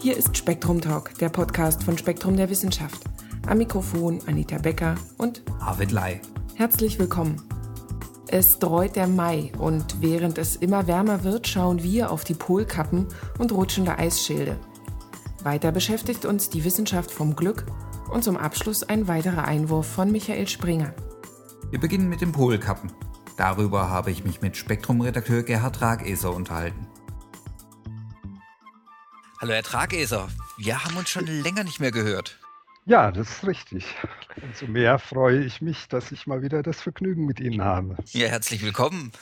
Hier 0.00 0.16
ist 0.16 0.36
Spektrum 0.36 0.80
Talk, 0.80 1.12
der 1.18 1.28
Podcast 1.28 1.82
von 1.82 1.98
Spektrum 1.98 2.36
der 2.36 2.48
Wissenschaft. 2.48 3.02
Am 3.46 3.58
Mikrofon 3.58 4.20
Anita 4.26 4.58
Becker 4.58 4.94
und 5.18 5.42
Arvid 5.60 5.92
Lai. 5.92 6.20
Herzlich 6.54 6.98
willkommen. 6.98 7.42
Es 8.26 8.58
dreut 8.58 8.96
der 8.96 9.06
Mai 9.06 9.52
und 9.58 10.00
während 10.00 10.38
es 10.38 10.56
immer 10.56 10.86
wärmer 10.86 11.24
wird, 11.24 11.46
schauen 11.48 11.82
wir 11.82 12.10
auf 12.10 12.24
die 12.24 12.34
Polkappen 12.34 13.06
und 13.38 13.52
rutschende 13.52 13.98
Eisschilde. 13.98 14.58
Weiter 15.42 15.72
beschäftigt 15.72 16.24
uns 16.24 16.50
die 16.50 16.64
Wissenschaft 16.64 17.10
vom 17.10 17.36
Glück 17.36 17.66
und 18.12 18.24
zum 18.24 18.36
Abschluss 18.36 18.82
ein 18.82 19.08
weiterer 19.08 19.44
Einwurf 19.44 19.86
von 19.86 20.10
Michael 20.10 20.48
Springer. 20.48 20.94
Wir 21.70 21.80
beginnen 21.80 22.08
mit 22.08 22.20
den 22.20 22.32
Polkappen. 22.32 22.92
Darüber 23.36 23.90
habe 23.90 24.10
ich 24.10 24.24
mich 24.24 24.40
mit 24.40 24.56
Spektrum-Redakteur 24.56 25.42
Gerhard 25.42 25.76
Trageser 25.76 26.34
unterhalten. 26.34 26.86
Hallo 29.40 29.52
Herr 29.52 29.62
Trageser, 29.62 30.28
wir 30.56 30.84
haben 30.84 30.96
uns 30.96 31.10
schon 31.10 31.26
länger 31.26 31.62
nicht 31.62 31.78
mehr 31.78 31.92
gehört. 31.92 32.40
Ja, 32.86 33.12
das 33.12 33.30
ist 33.30 33.46
richtig. 33.46 33.84
Umso 34.42 34.66
mehr 34.66 34.98
freue 34.98 35.44
ich 35.44 35.60
mich, 35.60 35.86
dass 35.86 36.10
ich 36.10 36.26
mal 36.26 36.42
wieder 36.42 36.64
das 36.64 36.80
Vergnügen 36.80 37.24
mit 37.24 37.38
Ihnen 37.38 37.62
habe. 37.62 37.96
Ja, 38.06 38.26
herzlich 38.26 38.62
willkommen. 38.62 39.12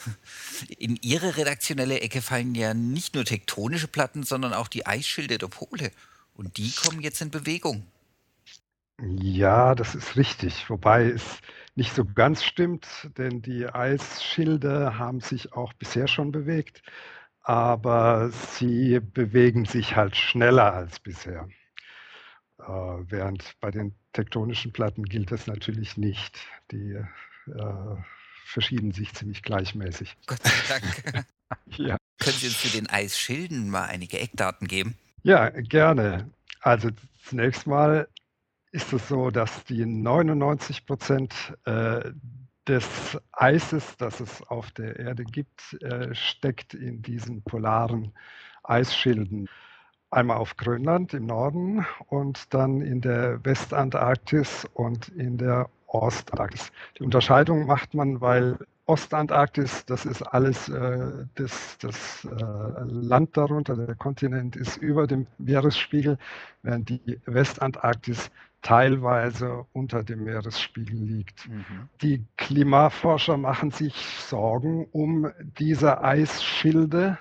In 0.79 0.97
Ihre 1.03 1.37
redaktionelle 1.37 2.01
Ecke 2.01 2.23
fallen 2.23 2.55
ja 2.55 2.73
nicht 2.73 3.15
nur 3.15 3.27
tektonische 3.27 3.89
Platten, 3.89 4.23
sondern 4.23 4.55
auch 4.55 4.69
die 4.69 4.87
Eisschilde 4.87 5.37
der 5.37 5.49
Pole. 5.49 5.91
Und 6.33 6.57
die 6.57 6.73
kommen 6.73 7.03
jetzt 7.03 7.21
in 7.21 7.31
Bewegung. 7.31 7.87
Ja, 9.03 9.75
das 9.75 9.95
ist 9.95 10.17
richtig. 10.17 10.71
Wobei 10.71 11.11
es 11.11 11.25
nicht 11.75 11.95
so 11.95 12.07
ganz 12.07 12.43
stimmt, 12.43 12.87
denn 13.19 13.43
die 13.43 13.67
Eisschilde 13.67 14.97
haben 14.97 15.21
sich 15.21 15.53
auch 15.53 15.75
bisher 15.75 16.09
schon 16.09 16.33
bewegt. 16.33 16.83
Aber 17.47 18.31
sie 18.31 18.99
bewegen 18.99 19.67
sich 19.67 19.95
halt 19.95 20.17
schneller 20.17 20.75
als 20.75 20.99
bisher. 20.99 21.49
Äh, 22.59 22.65
während 22.65 23.55
bei 23.61 23.71
den 23.71 23.95
tektonischen 24.13 24.73
Platten 24.73 25.05
gilt 25.05 25.31
das 25.31 25.47
natürlich 25.47 25.97
nicht. 25.97 26.37
Die 26.73 26.95
äh, 26.95 27.97
verschieben 28.47 28.91
sich 28.91 29.15
ziemlich 29.15 29.45
gleichmäßig. 29.45 30.17
Gott 30.27 30.43
sei 30.43 30.81
Dank. 30.81 31.27
ja. 31.77 31.97
Können 32.19 32.37
Sie 32.37 32.49
uns 32.49 32.57
für 32.57 32.77
den 32.77 32.89
Eisschilden 32.89 33.71
mal 33.71 33.85
einige 33.85 34.19
Eckdaten 34.19 34.67
geben? 34.67 34.99
Ja, 35.23 35.51
gerne. 35.51 36.29
Also 36.63 36.91
zunächst 37.23 37.69
mal 37.69 38.09
ist 38.73 38.93
es 38.93 39.07
so, 39.07 39.31
dass 39.31 39.63
die 39.67 39.87
99 39.87 40.85
Prozent 40.85 41.33
äh, 41.65 42.11
des 42.69 43.19
Eises, 43.33 43.97
das 43.97 44.21
es 44.21 44.43
auf 44.49 44.71
der 44.73 44.99
Erde 44.99 45.25
gibt, 45.25 45.75
äh, 45.83 46.15
steckt 46.15 46.75
in 46.75 47.03
diesen 47.03 47.43
polaren 47.43 48.13
Eisschilden. 48.65 49.49
Einmal 50.11 50.37
auf 50.39 50.57
Grönland 50.57 51.15
im 51.15 51.27
Norden 51.27 51.85
und 52.09 52.55
dann 52.55 52.81
in 52.81 53.01
der 53.01 53.45
Westantarktis 53.45 54.67
und 54.75 55.09
in 55.09 55.37
der 55.37 55.69
Ostantarktis. 55.87 56.71
Die 56.99 57.03
Unterscheidung 57.03 57.67
macht 57.67 57.95
man, 57.95 58.21
weil 58.21 58.59
Ostantarktis, 58.87 59.85
das 59.87 60.07
ist 60.07 60.23
alles 60.23 60.69
äh, 60.69 61.27
das, 61.35 61.77
das 61.79 62.25
äh, 62.25 62.45
Land 62.85 63.37
darunter, 63.37 63.75
der 63.77 63.97
Kontinent 63.97 64.55
ist 64.55 64.77
über 64.77 65.07
dem 65.09 65.27
Meeresspiegel, 65.39 66.19
während 66.63 66.89
die 66.89 67.21
Westantarktis 67.27 68.31
teilweise 68.67 69.65
unter 69.73 70.03
dem 70.03 70.25
Meeresspiegel 70.25 70.99
liegt. 70.99 71.49
Mhm. 71.49 71.89
Die 72.03 72.25
Klimaforscher 72.37 73.37
machen 73.37 73.71
sich 73.71 73.95
Sorgen 73.95 74.87
um 74.91 75.31
diese 75.57 76.03
Eisschilde, 76.03 77.17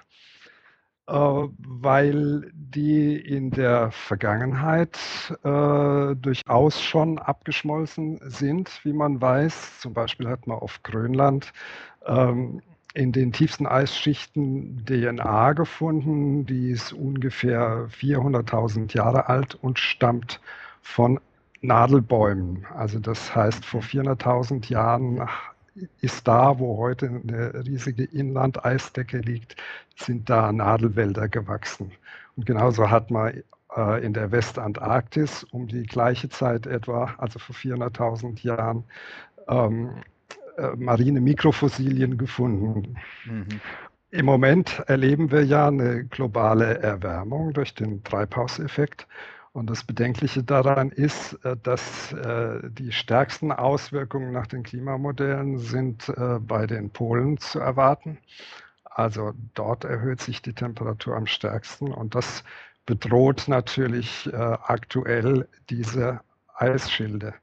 äh, 1.05 1.13
weil 1.13 2.51
die 2.51 3.15
in 3.15 3.51
der 3.51 3.91
Vergangenheit 3.91 4.97
äh, 5.43 6.15
durchaus 6.15 6.81
schon 6.81 7.19
abgeschmolzen 7.19 8.19
sind, 8.23 8.79
wie 8.83 8.93
man 8.93 9.21
weiß. 9.21 9.81
Zum 9.81 9.93
Beispiel 9.93 10.27
hat 10.27 10.47
man 10.47 10.57
auf 10.57 10.81
Grönland 10.81 11.53
ähm, 12.07 12.63
in 12.95 13.11
den 13.11 13.33
tiefsten 13.33 13.67
Eisschichten 13.67 14.83
DNA 14.83 15.53
gefunden, 15.53 16.47
die 16.47 16.71
ist 16.71 16.91
ungefähr 16.91 17.87
400.000 17.99 18.95
Jahre 18.95 19.29
alt 19.29 19.53
und 19.53 19.77
stammt 19.77 20.39
von 20.81 21.19
Nadelbäumen. 21.65 22.65
Also 22.75 22.99
das 22.99 23.35
heißt, 23.35 23.65
vor 23.65 23.81
400.000 23.81 24.69
Jahren 24.69 25.27
ist 26.01 26.27
da, 26.27 26.57
wo 26.59 26.77
heute 26.77 27.07
eine 27.07 27.65
riesige 27.65 28.03
Inlandeisdecke 28.03 29.17
liegt, 29.19 29.55
sind 29.97 30.29
da 30.29 30.51
Nadelwälder 30.51 31.27
gewachsen. 31.27 31.91
Und 32.35 32.45
genauso 32.45 32.89
hat 32.89 33.11
man 33.11 33.43
äh, 33.75 34.05
in 34.05 34.13
der 34.13 34.31
Westantarktis 34.31 35.43
um 35.43 35.67
die 35.67 35.83
gleiche 35.83 36.29
Zeit 36.29 36.65
etwa, 36.65 37.13
also 37.17 37.39
vor 37.39 37.55
400.000 37.55 38.43
Jahren, 38.43 38.83
ähm, 39.47 39.89
äh, 40.57 40.75
marine 40.77 41.21
Mikrofossilien 41.21 42.17
gefunden. 42.17 42.95
Mhm. 43.25 43.61
Im 44.11 44.25
Moment 44.25 44.81
erleben 44.87 45.31
wir 45.31 45.43
ja 45.43 45.67
eine 45.67 46.05
globale 46.05 46.79
Erwärmung 46.79 47.51
durch 47.51 47.73
den 47.73 48.03
Treibhauseffekt. 48.03 49.07
Und 49.55 49.69
das 49.69 49.85
Bedenkliche 49.85 50.43
daran 50.43 50.91
ist, 50.91 51.33
äh, 51.45 51.55
dass 51.55 52.11
äh, 52.11 52.59
die 52.69 52.91
stärksten 52.91 53.53
Auswirkungen 53.53 54.33
nach 54.33 54.47
den 54.47 54.63
Klimamodellen 54.63 55.59
sind 55.59 56.09
äh, 56.09 56.39
bei 56.41 56.67
den 56.67 56.89
Polen 56.89 57.37
zu 57.37 57.59
erwarten. 57.59 58.17
Also 58.83 59.31
dort 59.53 59.85
erhöht 59.85 60.19
sich 60.19 60.41
die 60.41 60.51
Temperatur 60.51 61.15
am 61.15 61.25
stärksten 61.25 61.93
und 61.93 62.15
das 62.15 62.43
bedroht 62.85 63.45
natürlich 63.47 64.29
aktuell 64.33 65.47
diese 65.69 66.21
Eisschilde. 66.53 67.33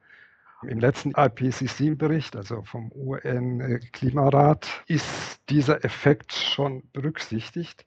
Im 0.63 0.79
letzten 0.79 1.13
IPCC-Bericht, 1.17 2.37
also 2.37 2.63
vom 2.63 2.91
UN-Klimarat, 2.95 4.67
ist 4.87 5.41
dieser 5.51 5.85
Effekt 5.85 6.33
schon 6.33 6.85
berücksichtigt. 6.93 7.85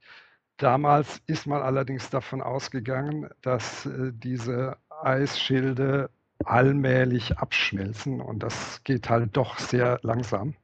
Damals 0.58 1.22
ist 1.28 1.48
man 1.48 1.62
allerdings 1.62 2.10
davon 2.10 2.42
ausgegangen, 2.42 3.30
dass 3.42 3.86
äh, 3.86 4.12
diese 4.14 4.78
Eisschilde 4.90 6.10
allmählich 6.44 7.38
abschmelzen 7.38 8.22
und 8.22 8.40
das 8.44 8.82
geht 8.84 9.10
halt 9.10 9.36
doch 9.36 9.58
sehr 9.58 10.00
langsam. 10.04 10.56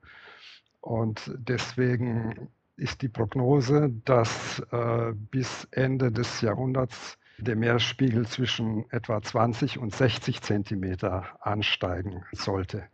Und 0.80 1.31
deswegen 1.35 2.50
ist 2.75 3.01
die 3.01 3.09
Prognose, 3.09 3.91
dass 4.06 4.59
äh, 4.72 5.12
bis 5.13 5.68
Ende 5.72 6.12
des 6.12 6.41
Jahrhunderts 6.41 7.18
der 7.38 7.56
Meeresspiegel 7.56 8.28
zwischen 8.28 8.90
etwa 8.91 9.22
20 9.22 9.78
und 9.80 9.96
60 9.96 10.41
Zentimeter 10.41 11.25
ansteigen 11.41 12.24
sollte. 12.31 12.88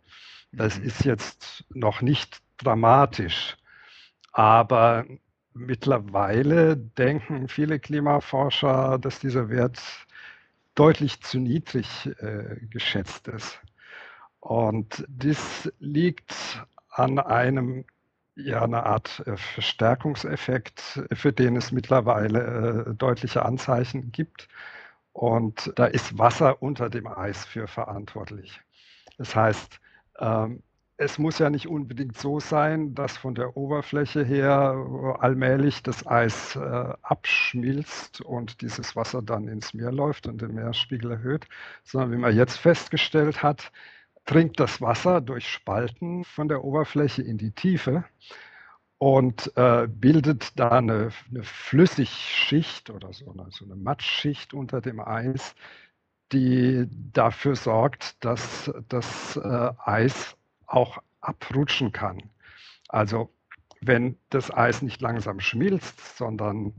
Das 0.52 0.78
mhm. 0.78 0.84
ist 0.84 1.04
jetzt 1.04 1.64
noch 1.70 2.02
nicht 2.02 2.42
dramatisch, 2.58 3.56
aber 4.32 5.04
Mittlerweile 5.58 6.76
denken 6.76 7.48
viele 7.48 7.80
Klimaforscher, 7.80 8.96
dass 8.98 9.18
dieser 9.18 9.48
Wert 9.48 9.80
deutlich 10.76 11.20
zu 11.20 11.40
niedrig 11.40 12.08
äh, 12.20 12.60
geschätzt 12.70 13.26
ist. 13.26 13.58
Und 14.38 15.04
dies 15.08 15.72
liegt 15.80 16.64
an 16.90 17.18
einem, 17.18 17.84
ja, 18.36 18.62
einer 18.62 18.86
Art 18.86 19.24
äh, 19.26 19.36
Verstärkungseffekt, 19.36 21.02
für 21.12 21.32
den 21.32 21.56
es 21.56 21.72
mittlerweile 21.72 22.86
äh, 22.90 22.94
deutliche 22.94 23.44
Anzeichen 23.44 24.12
gibt. 24.12 24.48
Und 25.12 25.72
da 25.74 25.86
ist 25.86 26.16
Wasser 26.18 26.62
unter 26.62 26.88
dem 26.88 27.08
Eis 27.08 27.44
für 27.44 27.66
verantwortlich. 27.66 28.60
Das 29.16 29.34
heißt, 29.34 29.80
ähm, 30.20 30.62
es 31.00 31.16
muss 31.16 31.38
ja 31.38 31.48
nicht 31.48 31.68
unbedingt 31.68 32.18
so 32.18 32.40
sein, 32.40 32.94
dass 32.94 33.16
von 33.16 33.36
der 33.36 33.56
Oberfläche 33.56 34.24
her 34.24 35.16
allmählich 35.20 35.82
das 35.84 36.04
Eis 36.06 36.56
äh, 36.56 36.60
abschmilzt 37.02 38.20
und 38.20 38.60
dieses 38.62 38.96
Wasser 38.96 39.22
dann 39.22 39.46
ins 39.46 39.74
Meer 39.74 39.92
läuft 39.92 40.26
und 40.26 40.42
den 40.42 40.54
Meeresspiegel 40.54 41.12
erhöht, 41.12 41.46
sondern 41.84 42.12
wie 42.12 42.16
man 42.16 42.34
jetzt 42.34 42.56
festgestellt 42.56 43.44
hat, 43.44 43.70
dringt 44.26 44.58
das 44.58 44.80
Wasser 44.80 45.20
durch 45.20 45.48
Spalten 45.48 46.24
von 46.24 46.48
der 46.48 46.64
Oberfläche 46.64 47.22
in 47.22 47.38
die 47.38 47.52
Tiefe 47.52 48.04
und 48.98 49.52
äh, 49.56 49.86
bildet 49.88 50.58
da 50.58 50.70
eine, 50.70 51.10
eine 51.30 51.44
Flüssigschicht 51.44 52.90
oder 52.90 53.12
so 53.12 53.32
eine, 53.32 53.46
so 53.52 53.64
eine 53.64 53.76
Matschschicht 53.76 54.52
unter 54.52 54.80
dem 54.80 54.98
Eis, 54.98 55.54
die 56.32 56.88
dafür 57.12 57.54
sorgt, 57.54 58.22
dass 58.24 58.70
das 58.88 59.36
äh, 59.36 59.70
Eis 59.78 60.37
auch 60.68 60.98
abrutschen 61.20 61.92
kann. 61.92 62.30
Also 62.88 63.34
wenn 63.80 64.16
das 64.30 64.52
Eis 64.52 64.82
nicht 64.82 65.00
langsam 65.00 65.40
schmilzt, 65.40 66.16
sondern 66.16 66.74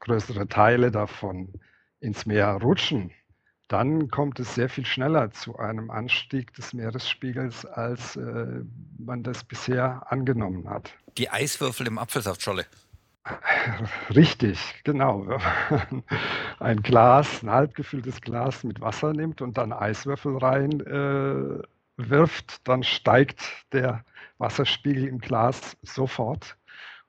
größere 0.00 0.48
Teile 0.48 0.90
davon 0.90 1.52
ins 2.00 2.26
Meer 2.26 2.58
rutschen, 2.62 3.12
dann 3.68 4.08
kommt 4.08 4.38
es 4.38 4.54
sehr 4.54 4.68
viel 4.68 4.84
schneller 4.84 5.30
zu 5.30 5.58
einem 5.58 5.90
Anstieg 5.90 6.52
des 6.54 6.74
Meeresspiegels, 6.74 7.64
als 7.64 8.16
äh, 8.16 8.64
man 8.98 9.22
das 9.22 9.44
bisher 9.44 10.02
angenommen 10.10 10.68
hat. 10.68 10.92
Die 11.16 11.30
Eiswürfel 11.30 11.86
im 11.86 11.98
Apfelsaftscholle. 11.98 12.66
Richtig, 14.14 14.58
genau. 14.84 15.26
Wenn 15.26 15.38
man 15.70 16.04
ein 16.58 16.82
Glas, 16.82 17.42
ein 17.42 17.50
halb 17.50 17.74
gefülltes 17.74 18.20
Glas 18.20 18.64
mit 18.64 18.80
Wasser 18.80 19.12
nimmt 19.12 19.40
und 19.40 19.56
dann 19.56 19.72
Eiswürfel 19.72 20.36
rein 20.36 20.80
äh, 20.80 21.62
wirft, 22.10 22.66
dann 22.68 22.82
steigt 22.82 23.42
der 23.72 24.04
Wasserspiegel 24.38 25.06
im 25.06 25.18
Glas 25.18 25.76
sofort 25.82 26.56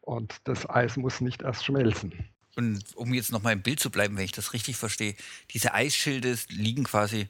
und 0.02 0.36
das 0.44 0.70
Eis 0.70 0.98
muss 0.98 1.22
nicht 1.22 1.42
erst 1.42 1.66
schmelzen. 1.66 2.14
Und 2.56 2.84
um 2.96 3.14
jetzt 3.14 3.32
nochmal 3.32 3.54
im 3.54 3.64
Bild 3.64 3.80
zu 3.80 3.90
bleiben, 3.90 4.16
wenn 4.16 4.26
ich 4.26 4.32
das 4.32 4.54
richtig 4.54 4.78
verstehe, 4.78 5.16
diese 5.52 5.74
Eisschilde 5.74 6.38
liegen 6.50 6.84
quasi 6.84 7.28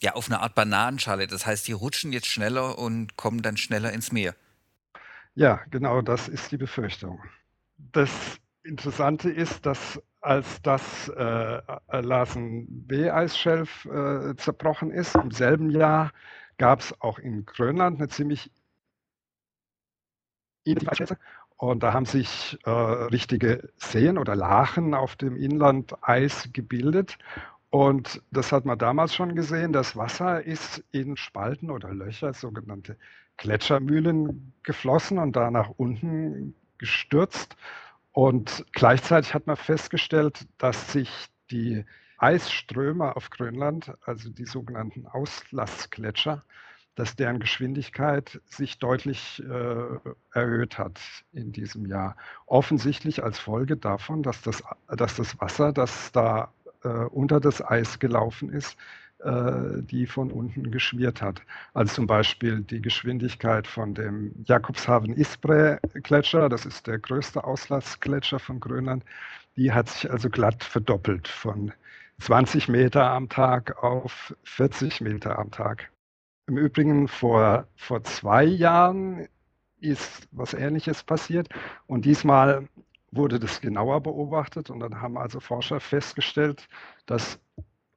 ja 0.00 0.14
auf 0.14 0.28
einer 0.28 0.42
Art 0.42 0.54
Bananenschale. 0.54 1.26
Das 1.26 1.46
heißt, 1.46 1.66
die 1.66 1.72
rutschen 1.72 2.12
jetzt 2.12 2.26
schneller 2.26 2.78
und 2.78 3.16
kommen 3.16 3.42
dann 3.42 3.56
schneller 3.56 3.92
ins 3.92 4.12
Meer. 4.12 4.34
Ja, 5.34 5.60
genau 5.70 6.02
das 6.02 6.28
ist 6.28 6.52
die 6.52 6.56
Befürchtung. 6.56 7.20
Das 7.76 8.10
Interessante 8.62 9.30
ist, 9.30 9.66
dass 9.66 10.00
als 10.20 10.62
das 10.62 11.08
äh, 11.08 11.60
Larsen 12.00 12.66
B-Eisschelf 12.86 13.84
äh, 13.86 14.36
zerbrochen 14.36 14.90
ist, 14.90 15.14
im 15.16 15.30
selben 15.30 15.70
Jahr 15.70 16.12
gab 16.58 16.80
es 16.80 17.00
auch 17.00 17.18
in 17.18 17.46
Grönland 17.46 17.98
eine 17.98 18.08
ziemlich 18.08 18.50
und 21.56 21.82
da 21.82 21.92
haben 21.92 22.06
sich 22.06 22.58
äh, 22.64 22.70
richtige 22.70 23.70
Seen 23.76 24.18
oder 24.18 24.34
Lachen 24.34 24.94
auf 24.94 25.16
dem 25.16 25.36
Inlandeis 25.36 26.48
gebildet. 26.52 27.18
Und 27.70 28.22
das 28.30 28.52
hat 28.52 28.64
man 28.64 28.78
damals 28.78 29.14
schon 29.14 29.34
gesehen. 29.34 29.72
Das 29.72 29.96
Wasser 29.96 30.42
ist 30.42 30.84
in 30.90 31.16
Spalten 31.16 31.70
oder 31.70 31.92
Löcher, 31.92 32.32
sogenannte 32.32 32.96
Gletschermühlen, 33.36 34.52
geflossen 34.62 35.18
und 35.18 35.36
da 35.36 35.50
nach 35.50 35.70
unten 35.76 36.54
gestürzt. 36.78 37.56
Und 38.12 38.64
gleichzeitig 38.72 39.34
hat 39.34 39.46
man 39.46 39.56
festgestellt, 39.56 40.46
dass 40.58 40.92
sich 40.92 41.10
die 41.50 41.84
Eisströme 42.24 43.16
auf 43.16 43.28
Grönland, 43.28 43.92
also 44.06 44.30
die 44.30 44.46
sogenannten 44.46 45.06
Auslassgletscher, 45.06 46.42
dass 46.94 47.16
deren 47.16 47.38
Geschwindigkeit 47.38 48.40
sich 48.46 48.78
deutlich 48.78 49.42
äh, 49.46 50.10
erhöht 50.32 50.78
hat 50.78 50.98
in 51.34 51.52
diesem 51.52 51.84
Jahr. 51.84 52.16
Offensichtlich 52.46 53.22
als 53.22 53.38
Folge 53.38 53.76
davon, 53.76 54.22
dass 54.22 54.40
das, 54.40 54.62
dass 54.88 55.16
das 55.16 55.38
Wasser, 55.38 55.74
das 55.74 56.12
da 56.12 56.50
äh, 56.82 56.88
unter 56.88 57.40
das 57.40 57.60
Eis 57.60 57.98
gelaufen 57.98 58.48
ist, 58.48 58.78
äh, 59.18 59.82
die 59.82 60.06
von 60.06 60.32
unten 60.32 60.70
geschmiert 60.70 61.20
hat. 61.20 61.42
Also 61.74 61.96
zum 61.96 62.06
Beispiel 62.06 62.62
die 62.62 62.80
Geschwindigkeit 62.80 63.66
von 63.66 63.92
dem 63.92 64.32
Jakobshaven-Isbre-Gletscher, 64.46 66.48
das 66.48 66.64
ist 66.64 66.86
der 66.86 67.00
größte 67.00 67.44
Auslassgletscher 67.44 68.38
von 68.38 68.60
Grönland, 68.60 69.04
die 69.56 69.72
hat 69.72 69.90
sich 69.90 70.10
also 70.10 70.30
glatt 70.30 70.64
verdoppelt 70.64 71.28
von 71.28 71.70
20 72.20 72.68
Meter 72.68 73.10
am 73.10 73.28
Tag 73.28 73.82
auf 73.82 74.34
40 74.44 75.00
Meter 75.00 75.38
am 75.38 75.50
Tag. 75.50 75.90
Im 76.46 76.58
Übrigen 76.58 77.08
vor, 77.08 77.66
vor 77.76 78.04
zwei 78.04 78.44
Jahren 78.44 79.28
ist 79.80 80.28
was 80.30 80.54
Ähnliches 80.54 81.02
passiert 81.02 81.48
und 81.86 82.04
diesmal 82.04 82.68
wurde 83.10 83.38
das 83.38 83.60
genauer 83.60 84.02
beobachtet 84.02 84.70
und 84.70 84.80
dann 84.80 85.00
haben 85.00 85.16
also 85.18 85.40
Forscher 85.40 85.80
festgestellt, 85.80 86.68
dass 87.06 87.38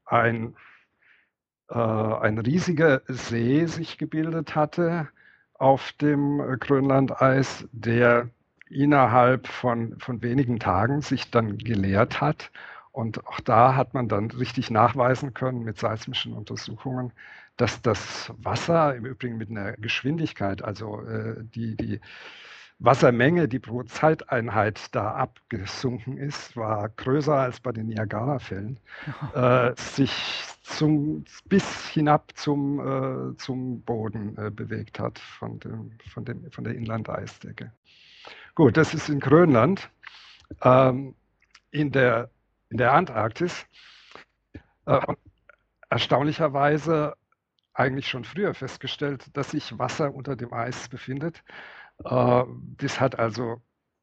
ein, 0.06 0.56
äh, 1.70 1.76
ein 1.76 2.38
riesiger 2.38 3.02
See 3.08 3.66
sich 3.66 3.98
gebildet 3.98 4.56
hatte 4.56 5.10
auf 5.54 5.92
dem 5.94 6.38
Grönlandeis, 6.60 7.68
der 7.72 8.30
innerhalb 8.70 9.48
von, 9.48 9.98
von 10.00 10.22
wenigen 10.22 10.60
Tagen 10.60 11.02
sich 11.02 11.32
dann 11.32 11.58
geleert 11.58 12.22
hat. 12.22 12.52
Und 12.98 13.28
auch 13.28 13.40
da 13.42 13.76
hat 13.76 13.94
man 13.94 14.08
dann 14.08 14.32
richtig 14.32 14.72
nachweisen 14.72 15.36
können 15.36 15.64
mit 15.64 15.78
seismischen 15.78 16.34
Untersuchungen, 16.34 17.14
dass 17.56 17.80
das 17.84 18.34
Wasser 18.40 18.96
im 18.96 19.06
Übrigen 19.06 19.38
mit 19.38 19.52
einer 19.52 19.74
Geschwindigkeit, 19.74 20.64
also 20.64 21.02
äh, 21.02 21.36
die, 21.44 21.78
die 21.78 22.02
Wassermenge, 22.80 23.48
die 23.48 23.60
pro 23.60 23.84
Zeiteinheit 23.84 24.96
da 24.96 25.12
abgesunken 25.12 26.18
ist, 26.18 26.58
war 26.58 26.90
größer 26.90 27.36
als 27.36 27.60
bei 27.60 27.72
den 27.72 27.86
Niagara-Fällen, 27.86 28.80
äh, 29.36 29.74
sich 29.76 30.44
zum, 30.64 31.24
bis 31.46 31.88
hinab 31.90 32.32
zum, 32.34 32.80
äh, 32.80 33.38
zum 33.38 33.82
Boden 33.82 34.36
äh, 34.40 34.50
bewegt 34.50 35.00
hat 35.00 35.20
von, 35.20 35.60
dem, 35.60 35.92
von, 36.12 36.26
dem, 36.26 36.50
von 36.50 36.64
der 36.64 36.74
Inlandeisdecke. 36.74 37.72
Gut, 38.56 38.76
das 38.76 38.96
ist 38.96 39.08
in 39.08 39.20
Grönland. 39.20 39.88
Ähm, 40.64 41.14
in, 41.70 41.92
der, 41.92 42.32
in 42.70 42.78
der 42.78 42.94
Antarktis 42.94 43.66
äh, 44.86 45.00
erstaunlicherweise 45.90 47.16
eigentlich 47.74 48.08
schon 48.08 48.24
früher 48.24 48.54
festgestellt, 48.54 49.26
dass 49.34 49.52
sich 49.52 49.78
Wasser 49.78 50.14
unter 50.14 50.36
dem 50.36 50.54
Eis 50.54 50.90
befindet. 50.90 51.44
Äh, 52.04 52.44
das 52.78 53.00
hat 53.00 53.20
also 53.20 53.62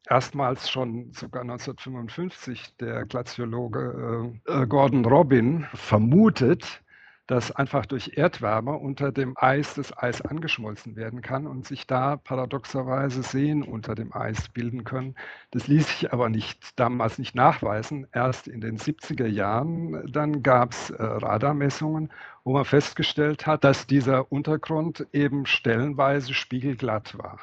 erstmals 0.08 0.70
schon 0.70 1.12
sogar 1.12 1.42
1955 1.42 2.76
der 2.76 3.04
Glaziologe 3.06 4.32
äh, 4.46 4.66
Gordon 4.66 5.04
Robin 5.04 5.66
vermutet, 5.74 6.83
dass 7.26 7.50
einfach 7.50 7.86
durch 7.86 8.12
Erdwärme 8.16 8.72
unter 8.72 9.10
dem 9.10 9.34
Eis 9.36 9.74
das 9.74 9.96
Eis 9.96 10.20
angeschmolzen 10.20 10.94
werden 10.96 11.22
kann 11.22 11.46
und 11.46 11.66
sich 11.66 11.86
da 11.86 12.16
paradoxerweise 12.16 13.22
Seen 13.22 13.62
unter 13.62 13.94
dem 13.94 14.14
Eis 14.14 14.48
bilden 14.50 14.84
können. 14.84 15.14
Das 15.50 15.66
ließ 15.66 15.86
sich 15.86 16.12
aber 16.12 16.28
nicht 16.28 16.78
damals 16.78 17.18
nicht 17.18 17.34
nachweisen. 17.34 18.06
Erst 18.12 18.46
in 18.46 18.60
den 18.60 18.78
70er 18.78 19.26
Jahren 19.26 20.06
dann 20.12 20.42
gab 20.42 20.72
es 20.72 20.90
äh, 20.90 21.02
Radarmessungen, 21.02 22.12
wo 22.44 22.52
man 22.52 22.64
festgestellt 22.66 23.46
hat, 23.46 23.64
dass 23.64 23.86
dieser 23.86 24.30
Untergrund 24.30 25.06
eben 25.12 25.46
stellenweise 25.46 26.34
spiegelglatt 26.34 27.16
war. 27.16 27.38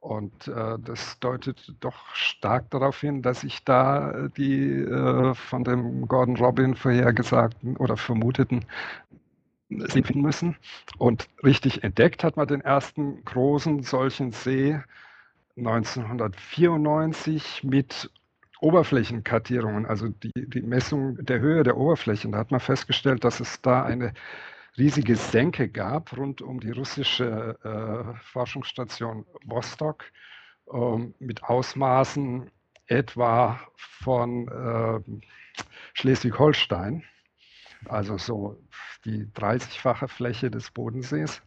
Und 0.00 0.48
äh, 0.48 0.78
das 0.80 1.18
deutet 1.18 1.76
doch 1.80 2.14
stark 2.14 2.68
darauf 2.70 3.00
hin, 3.00 3.22
dass 3.22 3.40
sich 3.40 3.64
da 3.64 4.28
die 4.36 4.80
äh, 4.80 5.32
von 5.34 5.64
dem 5.64 6.06
Gordon 6.08 6.36
Robin 6.36 6.76
vorhergesagten 6.76 7.78
oder 7.78 7.96
vermuteten 7.96 8.66
Finden 9.80 10.20
müssen. 10.20 10.56
Und 10.98 11.28
richtig 11.42 11.82
entdeckt 11.84 12.24
hat 12.24 12.36
man 12.36 12.46
den 12.46 12.60
ersten 12.60 13.24
großen 13.24 13.82
solchen 13.82 14.32
See 14.32 14.78
1994 15.56 17.64
mit 17.64 18.10
Oberflächenkartierungen, 18.60 19.86
also 19.86 20.08
die, 20.08 20.32
die 20.34 20.62
Messung 20.62 21.16
der 21.24 21.40
Höhe 21.40 21.64
der 21.64 21.76
Oberflächen. 21.76 22.32
Da 22.32 22.38
hat 22.38 22.50
man 22.50 22.60
festgestellt, 22.60 23.24
dass 23.24 23.40
es 23.40 23.60
da 23.60 23.84
eine 23.84 24.14
riesige 24.76 25.16
Senke 25.16 25.68
gab 25.68 26.16
rund 26.16 26.42
um 26.42 26.60
die 26.60 26.70
russische 26.70 27.58
äh, 27.62 28.14
Forschungsstation 28.22 29.26
Vostok 29.44 30.04
äh, 30.72 30.98
mit 31.18 31.44
Ausmaßen 31.44 32.50
etwa 32.86 33.60
von 33.76 34.48
äh, 34.48 35.00
Schleswig-Holstein, 35.94 37.04
also 37.90 38.18
so 38.18 38.58
die 39.04 39.26
30-fache 39.26 40.08
Fläche 40.08 40.50
des 40.50 40.70
Bodensees. 40.70 41.42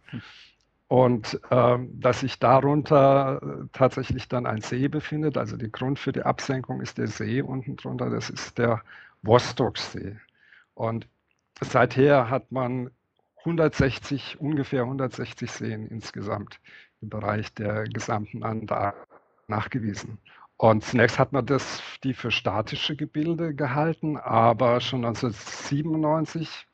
Und 0.87 1.39
ähm, 1.51 1.99
dass 1.99 2.21
sich 2.21 2.39
darunter 2.39 3.41
äh, 3.41 3.67
tatsächlich 3.73 4.29
dann 4.29 4.45
ein 4.45 4.61
See 4.61 4.87
befindet, 4.87 5.37
also 5.37 5.57
der 5.57 5.67
Grund 5.67 5.99
für 5.99 6.13
die 6.13 6.23
Absenkung 6.23 6.79
ist 6.81 6.97
der 6.97 7.07
See 7.07 7.41
unten 7.41 7.75
drunter, 7.75 8.09
das 8.09 8.29
ist 8.29 8.57
der 8.57 8.81
Vostoksee. 9.21 10.17
Und 10.75 11.09
seither 11.59 12.29
hat 12.29 12.53
man 12.53 12.89
160, 13.39 14.39
ungefähr 14.39 14.83
160 14.83 15.51
Seen 15.51 15.87
insgesamt 15.87 16.59
im 17.01 17.09
Bereich 17.09 17.53
der 17.53 17.83
gesamten 17.83 18.43
Anlage 18.43 18.97
nachgewiesen. 19.47 20.19
Und 20.57 20.83
zunächst 20.83 21.19
hat 21.19 21.33
man 21.33 21.45
das, 21.45 21.83
die 22.03 22.15
für 22.15 22.31
statische 22.31 22.95
Gebilde 22.95 23.53
gehalten, 23.53 24.17
aber 24.17 24.81
schon 24.81 25.05
1997 25.05 26.67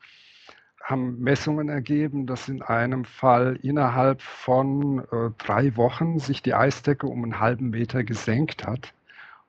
haben 0.81 1.19
Messungen 1.19 1.69
ergeben, 1.69 2.25
dass 2.25 2.49
in 2.49 2.61
einem 2.61 3.05
Fall 3.05 3.57
innerhalb 3.61 4.21
von 4.21 4.99
äh, 4.99 5.31
drei 5.37 5.75
Wochen 5.77 6.19
sich 6.19 6.41
die 6.41 6.53
Eisdecke 6.53 7.07
um 7.07 7.23
einen 7.23 7.39
halben 7.39 7.69
Meter 7.69 8.03
gesenkt 8.03 8.65
hat. 8.65 8.93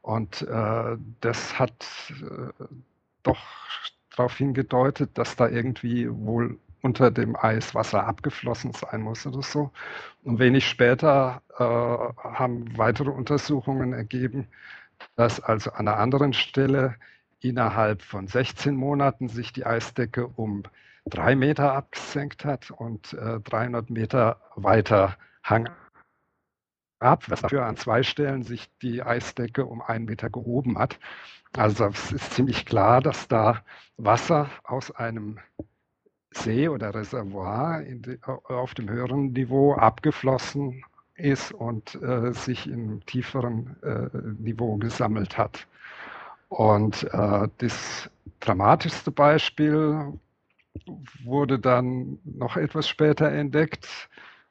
Und 0.02 0.42
äh, 0.42 0.96
das 1.20 1.58
hat 1.58 2.12
äh, 2.20 2.64
doch 3.22 3.40
darauf 4.10 4.36
hingedeutet, 4.36 5.10
dass 5.14 5.34
da 5.34 5.48
irgendwie 5.48 6.08
wohl 6.10 6.58
unter 6.84 7.10
dem 7.10 7.34
Eis 7.34 7.74
Wasser 7.74 8.06
abgeflossen 8.06 8.72
sein 8.74 9.00
muss 9.00 9.26
oder 9.26 9.42
so. 9.42 9.70
Und 10.22 10.38
wenig 10.38 10.68
später 10.68 11.40
äh, 11.58 11.64
haben 11.64 12.76
weitere 12.76 13.08
Untersuchungen 13.08 13.94
ergeben, 13.94 14.48
dass 15.16 15.40
also 15.40 15.72
an 15.72 15.88
einer 15.88 15.96
anderen 15.96 16.34
Stelle 16.34 16.96
innerhalb 17.40 18.02
von 18.02 18.26
16 18.26 18.76
Monaten 18.76 19.28
sich 19.28 19.54
die 19.54 19.64
Eisdecke 19.64 20.26
um 20.26 20.64
drei 21.06 21.34
Meter 21.34 21.72
abgesenkt 21.72 22.44
hat 22.44 22.70
und 22.70 23.14
äh, 23.14 23.40
300 23.40 23.88
Meter 23.88 24.40
weiter 24.54 25.16
Hang 25.42 25.70
ab, 26.98 27.24
was 27.28 27.40
dafür 27.40 27.64
an 27.64 27.78
zwei 27.78 28.02
Stellen 28.02 28.42
sich 28.42 28.70
die 28.82 29.02
Eisdecke 29.02 29.64
um 29.64 29.80
einen 29.80 30.04
Meter 30.04 30.28
gehoben 30.28 30.78
hat. 30.78 30.98
Also 31.56 31.86
es 31.86 32.12
ist 32.12 32.34
ziemlich 32.34 32.66
klar, 32.66 33.00
dass 33.00 33.26
da 33.26 33.62
Wasser 33.96 34.50
aus 34.64 34.90
einem 34.90 35.38
See 36.36 36.68
oder 36.68 36.94
Reservoir 36.94 37.82
die, 37.82 38.18
auf 38.22 38.74
dem 38.74 38.88
höheren 38.88 39.32
Niveau 39.32 39.74
abgeflossen 39.74 40.84
ist 41.16 41.52
und 41.52 41.94
äh, 42.02 42.32
sich 42.32 42.66
im 42.68 43.04
tieferen 43.06 43.76
äh, 43.82 44.08
Niveau 44.42 44.76
gesammelt 44.76 45.38
hat. 45.38 45.66
Und 46.48 47.04
äh, 47.12 47.48
das 47.58 48.10
dramatischste 48.40 49.10
Beispiel 49.10 50.12
wurde 51.22 51.58
dann 51.58 52.18
noch 52.24 52.56
etwas 52.56 52.88
später 52.88 53.30
entdeckt 53.30 53.88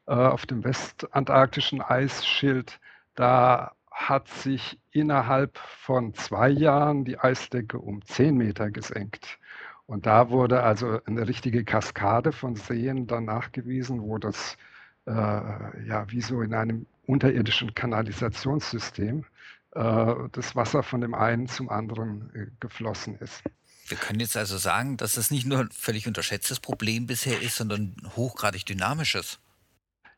äh, 0.08 0.14
auf 0.14 0.46
dem 0.46 0.64
westantarktischen 0.64 1.82
Eisschild. 1.82 2.80
Da 3.16 3.74
hat 3.92 4.28
sich 4.28 4.80
innerhalb 4.92 5.58
von 5.58 6.14
zwei 6.14 6.50
Jahren 6.50 7.06
die 7.06 7.20
Eisdecke 7.20 7.78
um 7.78 8.04
zehn 8.06 8.36
Meter 8.36 8.72
gesenkt. 8.72 9.38
Und 9.86 10.06
da 10.06 10.30
wurde 10.30 10.64
also 10.64 11.00
eine 11.06 11.28
richtige 11.28 11.66
Kaskade 11.66 12.32
von 12.32 12.56
Seen 12.56 13.08
dann 13.08 13.26
nachgewiesen, 13.26 14.02
wo 14.02 14.18
das 14.18 14.58
äh, 15.06 15.12
ja 15.12 16.06
wie 16.10 16.22
so 16.22 16.42
in 16.42 16.54
einem 16.54 16.86
unterirdischen 17.06 17.74
Kanalisationssystem 17.74 19.26
äh, 19.72 20.16
das 20.32 20.56
Wasser 20.56 20.84
von 20.84 21.02
dem 21.02 21.14
einen 21.14 21.48
zum 21.48 21.70
anderen 21.70 22.34
äh, 22.34 22.48
geflossen 22.60 23.18
ist. 23.20 23.44
Wir 23.88 23.98
können 23.98 24.22
jetzt 24.22 24.38
also 24.38 24.58
sagen, 24.58 24.96
dass 24.96 25.18
es 25.18 25.30
nicht 25.30 25.46
nur 25.46 25.60
ein 25.60 25.72
völlig 25.72 26.08
unterschätztes 26.08 26.62
Problem 26.62 27.06
bisher 27.06 27.42
ist, 27.42 27.58
sondern 27.58 27.96
hochgradig 28.16 28.66
dynamisches. 28.66 29.40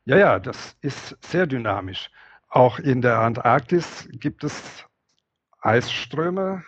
Ja, 0.06 0.18
ja, 0.18 0.40
das 0.40 0.76
ist 0.82 1.18
sehr 1.22 1.48
dynamisch. 1.48 2.12
Auch 2.48 2.78
in 2.78 3.02
der 3.02 3.20
Antarktis 3.20 4.08
gibt 4.12 4.44
es 4.44 4.86
Eisströme, 5.62 6.64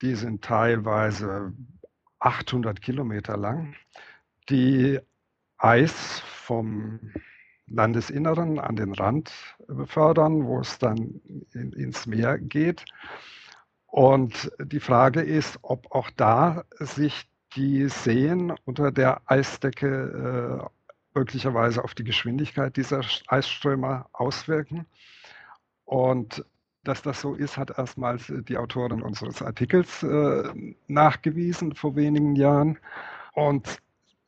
die 0.00 0.14
sind 0.14 0.42
teilweise 0.42 1.52
800 2.20 2.80
Kilometer 2.80 3.36
lang, 3.36 3.74
die 4.48 5.00
Eis 5.58 6.20
vom 6.20 7.00
Landesinneren 7.66 8.58
an 8.58 8.76
den 8.76 8.94
Rand 8.94 9.32
befördern, 9.66 10.46
wo 10.46 10.60
es 10.60 10.78
dann 10.78 11.20
in, 11.52 11.72
ins 11.72 12.06
Meer 12.06 12.38
geht. 12.38 12.84
Und 13.86 14.50
die 14.58 14.80
Frage 14.80 15.20
ist, 15.20 15.58
ob 15.62 15.92
auch 15.92 16.10
da 16.10 16.64
sich 16.78 17.28
die 17.56 17.88
Seen 17.88 18.52
unter 18.64 18.92
der 18.92 19.22
Eisdecke 19.26 20.62
äh, 20.64 21.18
möglicherweise 21.18 21.82
auf 21.82 21.94
die 21.94 22.04
Geschwindigkeit 22.04 22.76
dieser 22.76 23.00
Eisströme 23.26 24.06
auswirken. 24.12 24.86
Und 25.84 26.44
dass 26.88 27.02
das 27.02 27.20
so 27.20 27.34
ist, 27.34 27.58
hat 27.58 27.78
erstmals 27.78 28.32
die 28.48 28.56
Autorin 28.56 29.02
unseres 29.02 29.42
Artikels 29.42 30.02
äh, 30.02 30.74
nachgewiesen 30.86 31.74
vor 31.74 31.94
wenigen 31.96 32.34
Jahren. 32.34 32.78
Und 33.34 33.78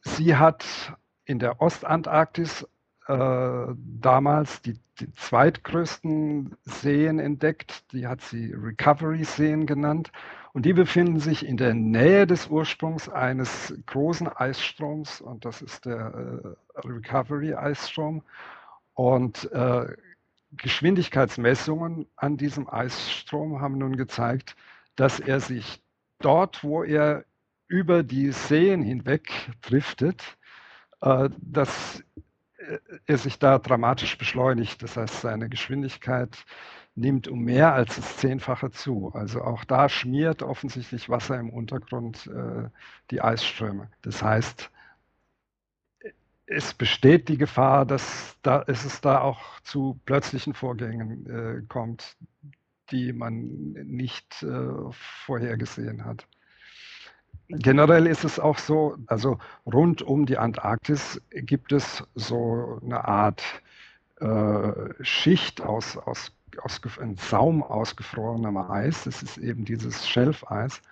sie 0.02 0.36
hat 0.36 0.94
in 1.24 1.38
der 1.38 1.60
Ostantarktis 1.62 2.66
äh, 3.08 3.66
damals 3.76 4.60
die, 4.62 4.78
die, 5.00 5.10
zweitgrößten 5.14 6.54
Seen 6.62 7.18
entdeckt. 7.18 7.90
Die 7.92 8.06
hat 8.06 8.20
sie 8.20 8.52
Recovery-Seen 8.52 9.64
genannt. 9.66 10.12
Und 10.52 10.66
die 10.66 10.74
befinden 10.74 11.18
sich 11.18 11.46
in 11.46 11.56
der 11.56 11.74
Nähe 11.74 12.26
des 12.26 12.48
Ursprungs 12.48 13.08
eines 13.08 13.74
großen 13.86 14.28
Eisstroms. 14.28 15.20
Und 15.22 15.44
das 15.44 15.62
ist 15.62 15.86
der 15.86 16.54
äh, 16.76 16.86
Recovery-Eisstrom. 16.86 18.22
Und 18.94 19.50
äh, 19.52 19.96
Geschwindigkeitsmessungen 20.52 22.07
an 22.16 22.37
diesem 22.37 22.69
Eisstrom 22.69 23.61
haben 23.61 23.78
nun 23.78 23.97
gezeigt, 23.97 24.57
dass 24.97 25.21
er 25.21 25.40
sich 25.40 25.83
dort, 26.19 26.64
wo 26.64 26.83
er 26.83 27.25
über 27.69 28.02
die 28.02 28.33
Seen 28.33 28.83
hinweg 28.83 29.30
driftet, 29.62 30.37
äh, 31.00 31.30
dass 31.38 32.02
er 33.07 33.19
sich 33.19 33.38
da 33.38 33.59
dramatisch 33.59 34.19
beschleunigt. 34.19 34.83
Das 34.83 34.97
heißt, 34.97 35.21
seine 35.23 35.49
Geschwindigkeit 35.49 36.45
nimmt 36.95 37.28
um 37.28 37.40
mehr 37.40 37.73
als 37.73 37.97
das 37.97 38.19
Zehnfache 38.19 38.71
zu. 38.71 39.12
Also 39.14 39.42
auch 39.42 39.64
da 39.64 39.88
schmiert 39.88 40.42
offensichtlich 40.42 41.09
Wasser 41.09 41.38
im 41.38 41.50
Untergrund 41.50 42.26
äh, 42.26 42.69
die 43.11 43.21
Eisströme. 43.21 43.90
Das 44.02 44.23
heißt, 44.23 44.71
es 46.50 46.75
besteht 46.75 47.28
die 47.28 47.38
Gefahr, 47.38 47.87
dass 47.87 48.37
da, 48.42 48.64
es 48.66 49.00
da 49.00 49.21
auch 49.21 49.61
zu 49.61 50.00
plötzlichen 50.04 50.52
Vorgängen 50.52 51.26
äh, 51.26 51.62
kommt, 51.69 52.16
die 52.90 53.12
man 53.12 53.73
nicht 53.85 54.42
äh, 54.42 54.90
vorhergesehen 55.25 56.04
hat. 56.04 56.26
Generell 57.49 58.07
ist 58.07 58.25
es 58.25 58.40
auch 58.40 58.59
so, 58.59 58.97
also 59.07 59.38
rund 59.64 60.02
um 60.02 60.26
die 60.26 60.38
Antarktis 60.38 61.21
gibt 61.30 61.71
es 61.71 62.02
so 62.16 62.80
eine 62.83 63.04
Art 63.04 63.42
äh, 64.21 64.73
Schicht 65.02 65.61
aus, 65.61 65.97
aus, 65.97 66.33
aus 66.62 66.80
ein 67.00 67.16
Saum 67.16 67.62
ausgefrorenem 67.62 68.57
Eis. 68.57 69.04
Das 69.04 69.23
ist 69.23 69.38
eben 69.38 69.64
dieses 69.64 70.09
Schelfeis. 70.09 70.83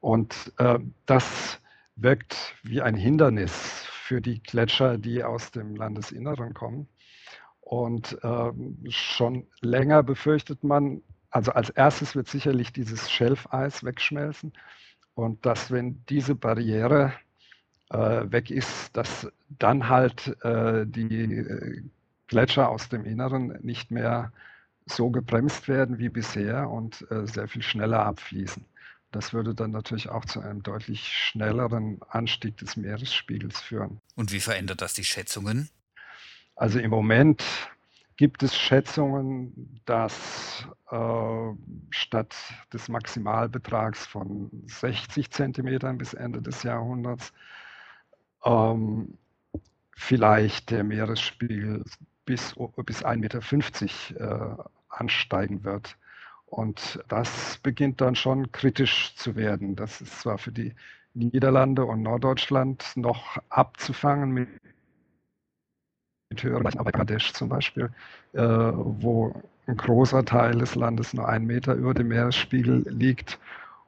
Und 0.00 0.52
äh, 0.58 0.78
das 1.06 1.60
wirkt 1.96 2.54
wie 2.62 2.82
ein 2.82 2.94
Hindernis 2.94 3.88
für 4.06 4.20
die 4.20 4.40
Gletscher, 4.40 4.98
die 4.98 5.24
aus 5.24 5.50
dem 5.50 5.74
Landesinneren 5.74 6.54
kommen. 6.54 6.88
Und 7.60 8.16
ähm, 8.22 8.78
schon 8.88 9.48
länger 9.60 10.04
befürchtet 10.04 10.62
man, 10.62 11.02
also 11.30 11.50
als 11.52 11.70
erstes 11.70 12.14
wird 12.14 12.28
sicherlich 12.28 12.72
dieses 12.72 13.10
Schelfeis 13.10 13.82
wegschmelzen 13.82 14.52
und 15.14 15.44
dass 15.44 15.72
wenn 15.72 16.04
diese 16.08 16.36
Barriere 16.36 17.12
äh, 17.90 18.30
weg 18.30 18.52
ist, 18.52 18.96
dass 18.96 19.28
dann 19.48 19.88
halt 19.88 20.36
äh, 20.44 20.86
die 20.86 21.34
äh, 21.34 21.82
Gletscher 22.28 22.68
aus 22.68 22.88
dem 22.88 23.04
Inneren 23.04 23.58
nicht 23.62 23.90
mehr 23.90 24.32
so 24.86 25.10
gebremst 25.10 25.66
werden 25.66 25.98
wie 25.98 26.08
bisher 26.08 26.70
und 26.70 27.04
äh, 27.10 27.26
sehr 27.26 27.48
viel 27.48 27.62
schneller 27.62 28.06
abfließen. 28.06 28.64
Das 29.16 29.32
würde 29.32 29.54
dann 29.54 29.70
natürlich 29.70 30.10
auch 30.10 30.26
zu 30.26 30.40
einem 30.40 30.62
deutlich 30.62 31.08
schnelleren 31.08 32.00
Anstieg 32.10 32.58
des 32.58 32.76
Meeresspiegels 32.76 33.58
führen. 33.58 34.02
Und 34.14 34.30
wie 34.30 34.40
verändert 34.40 34.82
das 34.82 34.92
die 34.92 35.04
Schätzungen? 35.04 35.70
Also 36.54 36.78
im 36.80 36.90
Moment 36.90 37.42
gibt 38.18 38.42
es 38.42 38.54
Schätzungen, 38.54 39.80
dass 39.86 40.66
äh, 40.90 41.50
statt 41.88 42.36
des 42.74 42.90
Maximalbetrags 42.90 44.06
von 44.06 44.50
60 44.66 45.30
Zentimetern 45.30 45.96
bis 45.96 46.12
Ende 46.12 46.42
des 46.42 46.62
Jahrhunderts 46.62 47.32
ähm, 48.44 49.16
vielleicht 49.92 50.70
der 50.70 50.84
Meeresspiegel 50.84 51.84
bis, 52.26 52.54
bis 52.84 53.02
1,50 53.02 53.16
Meter 53.16 54.60
äh, 54.60 54.64
ansteigen 54.90 55.64
wird. 55.64 55.96
Und 56.56 56.98
das 57.08 57.58
beginnt 57.62 58.00
dann 58.00 58.14
schon 58.14 58.50
kritisch 58.50 59.14
zu 59.14 59.36
werden. 59.36 59.76
Das 59.76 60.00
ist 60.00 60.20
zwar 60.20 60.38
für 60.38 60.52
die 60.52 60.74
Niederlande 61.12 61.84
und 61.84 62.00
Norddeutschland 62.00 62.82
noch 62.94 63.36
abzufangen 63.50 64.30
mit, 64.30 64.48
mit 66.30 66.42
höheren, 66.42 66.64
aber 66.64 66.92
Bangladesch 66.92 67.34
zum 67.34 67.50
Beispiel, 67.50 67.92
äh, 68.32 68.40
wo 68.40 69.42
ein 69.66 69.76
großer 69.76 70.24
Teil 70.24 70.56
des 70.56 70.74
Landes 70.76 71.12
nur 71.12 71.28
einen 71.28 71.44
Meter 71.44 71.74
über 71.74 71.92
dem 71.92 72.08
Meeresspiegel 72.08 72.86
liegt 72.88 73.38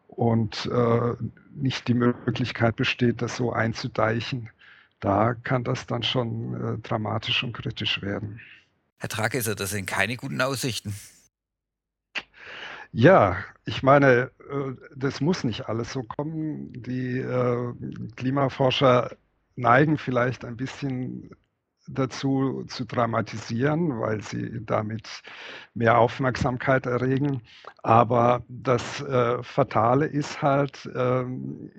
und 0.08 0.66
äh, 0.66 1.14
nicht 1.54 1.88
die 1.88 1.94
Möglichkeit 1.94 2.76
besteht, 2.76 3.22
das 3.22 3.36
so 3.36 3.50
einzudeichen, 3.50 4.50
da 5.00 5.32
kann 5.32 5.64
das 5.64 5.86
dann 5.86 6.02
schon 6.02 6.54
äh, 6.54 6.78
dramatisch 6.86 7.42
und 7.44 7.54
kritisch 7.54 8.02
werden. 8.02 8.42
Herr 8.98 9.08
Trageser, 9.08 9.54
das 9.54 9.70
sind 9.70 9.86
keine 9.86 10.18
guten 10.18 10.42
Aussichten. 10.42 10.92
Ja, 12.92 13.36
ich 13.64 13.82
meine, 13.82 14.30
äh, 14.50 14.72
das 14.96 15.20
muss 15.20 15.44
nicht 15.44 15.68
alles 15.68 15.92
so 15.92 16.02
kommen. 16.02 16.72
Die 16.72 17.18
äh, 17.18 17.72
Klimaforscher 18.16 19.16
neigen 19.56 19.98
vielleicht 19.98 20.44
ein 20.44 20.56
bisschen 20.56 21.30
dazu 21.86 22.64
zu 22.68 22.84
dramatisieren, 22.84 23.98
weil 24.00 24.22
sie 24.22 24.64
damit 24.64 25.22
mehr 25.74 25.98
Aufmerksamkeit 25.98 26.86
erregen. 26.86 27.42
Aber 27.82 28.44
das 28.48 29.00
äh, 29.02 29.42
Fatale 29.42 30.06
ist 30.06 30.42
halt, 30.42 30.88
ähm, 30.94 31.70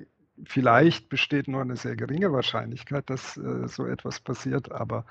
vielleicht 0.46 1.10
besteht 1.10 1.48
nur 1.48 1.62
eine 1.62 1.76
sehr 1.76 1.96
geringe 1.96 2.32
Wahrscheinlichkeit, 2.34 3.10
dass 3.10 3.38
äh, 3.38 3.68
so 3.68 3.86
etwas 3.86 4.20
passiert. 4.20 4.72
Aber 4.72 5.06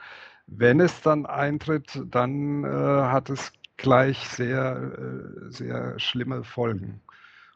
wenn 0.47 0.81
es 0.81 1.01
dann 1.03 1.27
eintritt, 1.27 2.01
dann 2.07 2.65
äh, 2.65 2.69
hat 2.69 3.31
es 3.31 3.53
gleich 3.79 4.19
sehr, 4.29 4.93
äh, 4.99 5.51
sehr 5.51 5.99
schlimme 5.99 6.45
Folgen. 6.45 7.01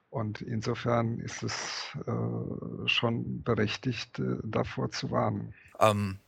Und 0.09 0.41
insofern 0.41 1.19
ist 1.19 1.43
es 1.43 1.97
äh, 2.07 2.88
schon 2.88 3.43
berechtigt, 3.43 4.19
äh, 4.19 4.37
davor 4.45 4.91
zu 4.91 5.11
warnen. 5.11 5.55
Ähm, 5.81 6.19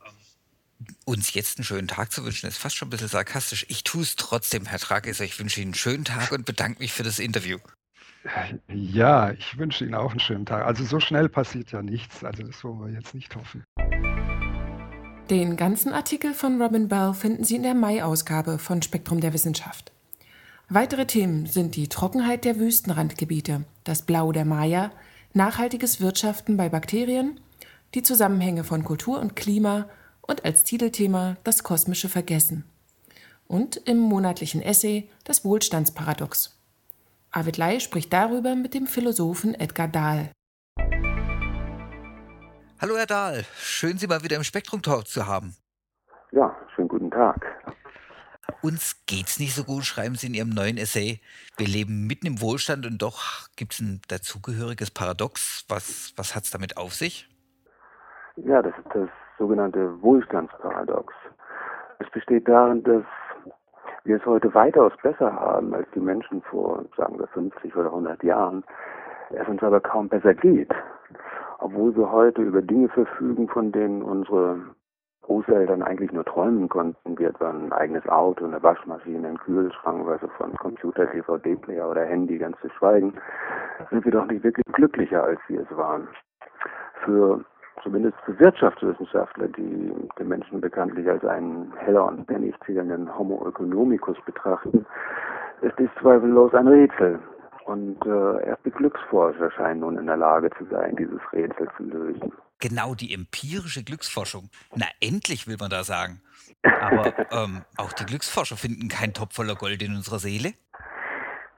uns 1.05 1.33
jetzt 1.33 1.57
einen 1.57 1.65
schönen 1.65 1.87
Tag 1.87 2.11
zu 2.11 2.25
wünschen, 2.25 2.47
ist 2.47 2.57
fast 2.57 2.75
schon 2.75 2.87
ein 2.87 2.91
bisschen 2.91 3.07
sarkastisch. 3.07 3.65
Ich 3.69 3.83
tue 3.83 4.01
es 4.01 4.15
trotzdem, 4.15 4.65
Herr 4.65 4.79
Trageser. 4.79 5.23
Ich 5.23 5.39
wünsche 5.39 5.61
Ihnen 5.61 5.69
einen 5.69 5.75
schönen 5.75 6.05
Tag 6.05 6.31
und 6.31 6.45
bedanke 6.45 6.79
mich 6.79 6.93
für 6.93 7.03
das 7.03 7.19
Interview. 7.19 7.59
Ja, 8.67 9.31
ich 9.31 9.57
wünsche 9.57 9.85
Ihnen 9.85 9.93
auch 9.93 10.11
einen 10.11 10.19
schönen 10.19 10.45
Tag. 10.45 10.65
Also 10.65 10.83
so 10.83 10.99
schnell 10.99 11.29
passiert 11.29 11.71
ja 11.71 11.81
nichts. 11.81 12.23
Also 12.23 12.43
das 12.43 12.63
wollen 12.63 12.79
wir 12.79 12.91
jetzt 12.91 13.13
nicht 13.13 13.35
hoffen. 13.35 13.63
Den 15.31 15.57
ganzen 15.57 15.91
Artikel 15.91 16.35
von 16.35 16.61
Robin 16.61 16.87
Bell 16.87 17.15
finden 17.15 17.43
Sie 17.43 17.55
in 17.55 17.63
der 17.63 17.73
Mai-Ausgabe 17.73 18.59
von 18.59 18.83
Spektrum 18.83 19.21
der 19.21 19.33
Wissenschaft. 19.33 19.91
Weitere 20.69 21.07
Themen 21.07 21.47
sind 21.47 21.75
die 21.75 21.89
Trockenheit 21.89 22.45
der 22.45 22.59
Wüstenrandgebiete, 22.59 23.63
das 23.83 24.03
Blau 24.03 24.31
der 24.31 24.45
Maya, 24.45 24.91
nachhaltiges 25.33 25.99
Wirtschaften 25.99 26.57
bei 26.57 26.69
Bakterien, 26.69 27.39
die 27.95 28.03
Zusammenhänge 28.03 28.63
von 28.63 28.83
Kultur 28.83 29.19
und 29.19 29.35
Klima 29.35 29.89
und 30.21 30.45
als 30.45 30.63
Titelthema 30.63 31.37
das 31.43 31.63
kosmische 31.63 32.07
Vergessen. 32.07 32.63
Und 33.47 33.77
im 33.77 33.97
monatlichen 33.97 34.61
Essay 34.61 35.09
das 35.23 35.43
Wohlstandsparadox. 35.43 36.55
Arvid 37.31 37.57
Lai 37.57 37.79
spricht 37.79 38.13
darüber 38.13 38.55
mit 38.55 38.75
dem 38.75 38.85
Philosophen 38.85 39.55
Edgar 39.55 39.87
Dahl. 39.87 40.29
Hallo 42.81 42.97
Herr 42.97 43.05
Dahl, 43.05 43.43
schön 43.55 43.97
Sie 43.97 44.05
mal 44.05 44.21
wieder 44.23 44.35
im 44.35 44.43
Spektrum 44.43 44.81
Talk 44.81 45.07
zu 45.07 45.25
haben. 45.25 45.55
Ja, 46.31 46.53
schönen 46.75 46.89
guten 46.89 47.09
Tag. 47.09 47.45
Uns 48.61 49.05
geht's 49.05 49.39
nicht 49.39 49.55
so 49.55 49.63
gut, 49.63 49.85
schreiben 49.85 50.15
Sie 50.15 50.27
in 50.27 50.33
Ihrem 50.33 50.49
neuen 50.49 50.77
Essay. 50.77 51.21
Wir 51.55 51.67
leben 51.67 52.05
mitten 52.05 52.27
im 52.27 52.41
Wohlstand 52.41 52.85
und 52.85 53.01
doch 53.01 53.47
gibt 53.55 53.73
es 53.73 53.79
ein 53.79 54.01
dazugehöriges 54.09 54.91
Paradox. 54.91 55.65
Was, 55.69 56.13
was 56.17 56.35
hat 56.35 56.43
es 56.43 56.51
damit 56.51 56.75
auf 56.75 56.93
sich? 56.93 57.29
Ja, 58.35 58.61
das 58.61 58.73
ist 58.77 58.93
das 58.93 59.07
sogenannte 59.39 60.01
Wohlstandsparadox. 60.01 61.13
Es 61.99 62.09
besteht 62.11 62.45
darin, 62.45 62.83
dass 62.83 63.05
wir 64.03 64.17
es 64.17 64.25
heute 64.25 64.53
weitaus 64.53 64.91
besser 65.01 65.31
haben 65.31 65.73
als 65.73 65.87
die 65.95 66.01
Menschen 66.01 66.41
vor, 66.41 66.83
sagen 66.97 67.17
wir, 67.19 67.27
50 67.27 67.73
oder 67.73 67.87
100 67.87 68.21
Jahren. 68.21 68.65
Es 69.29 69.47
uns 69.47 69.63
aber 69.63 69.79
kaum 69.79 70.09
besser 70.09 70.33
geht. 70.33 70.71
Obwohl 71.65 71.95
wir 71.95 72.11
heute 72.11 72.43
über 72.43 72.61
Dinge 72.61 72.89
verfügen, 72.89 73.49
von 73.49 73.71
denen 73.71 74.03
unsere 74.03 74.59
Großeltern 75.23 75.81
eigentlich 75.81 76.11
nur 76.11 76.23
träumen 76.23 76.69
konnten, 76.69 77.17
wie 77.17 77.23
etwa 77.23 77.49
ein 77.49 77.73
eigenes 77.73 78.07
Auto, 78.07 78.45
eine 78.45 78.61
Waschmaschine, 78.61 79.29
ein 79.29 79.39
Kühlschrank, 79.39 80.07
also 80.07 80.27
von 80.37 80.53
Computer, 80.57 81.07
DVD-Player 81.07 81.89
oder 81.89 82.05
Handy 82.05 82.37
ganz 82.37 82.55
zu 82.61 82.69
schweigen, 82.69 83.15
sind 83.89 84.05
wir 84.05 84.11
doch 84.11 84.27
nicht 84.27 84.43
wirklich 84.43 84.63
glücklicher, 84.73 85.23
als 85.23 85.39
wir 85.47 85.61
es 85.61 85.75
waren. 85.75 86.07
Für 87.03 87.43
zumindest 87.81 88.15
für 88.25 88.39
Wirtschaftswissenschaftler, 88.39 89.47
die 89.47 89.91
den 90.19 90.27
Menschen 90.27 90.61
bekanntlich 90.61 91.09
als 91.09 91.25
einen 91.25 91.73
heller 91.77 92.05
und 92.05 92.27
pennig 92.27 92.53
zählenden 92.63 93.09
Homo 93.17 93.43
economicus 93.47 94.17
betrachten, 94.27 94.85
ist 95.61 95.79
dies 95.79 95.89
zweifellos 95.99 96.53
ein 96.53 96.67
Rätsel. 96.67 97.19
Und 97.65 97.97
äh, 98.05 98.47
erst 98.47 98.63
die 98.63 98.71
Glücksforscher 98.71 99.49
scheinen 99.51 99.79
nun 99.79 99.97
in 99.97 100.05
der 100.05 100.17
Lage 100.17 100.51
zu 100.57 100.65
sein, 100.65 100.95
dieses 100.95 101.19
Rätsel 101.33 101.67
zu 101.75 101.83
lösen. 101.83 102.31
Genau, 102.59 102.93
die 102.93 103.11
empirische 103.13 103.83
Glücksforschung. 103.83 104.49
Na, 104.75 104.85
endlich 105.01 105.47
will 105.47 105.57
man 105.59 105.71
da 105.71 105.83
sagen. 105.83 106.21
Aber 106.63 107.05
ähm, 107.31 107.63
auch 107.77 107.91
die 107.93 108.05
Glücksforscher 108.05 108.55
finden 108.55 108.87
keinen 108.87 109.13
Topf 109.13 109.35
voller 109.35 109.55
Gold 109.55 109.81
in 109.81 109.95
unserer 109.95 110.19
Seele. 110.19 110.53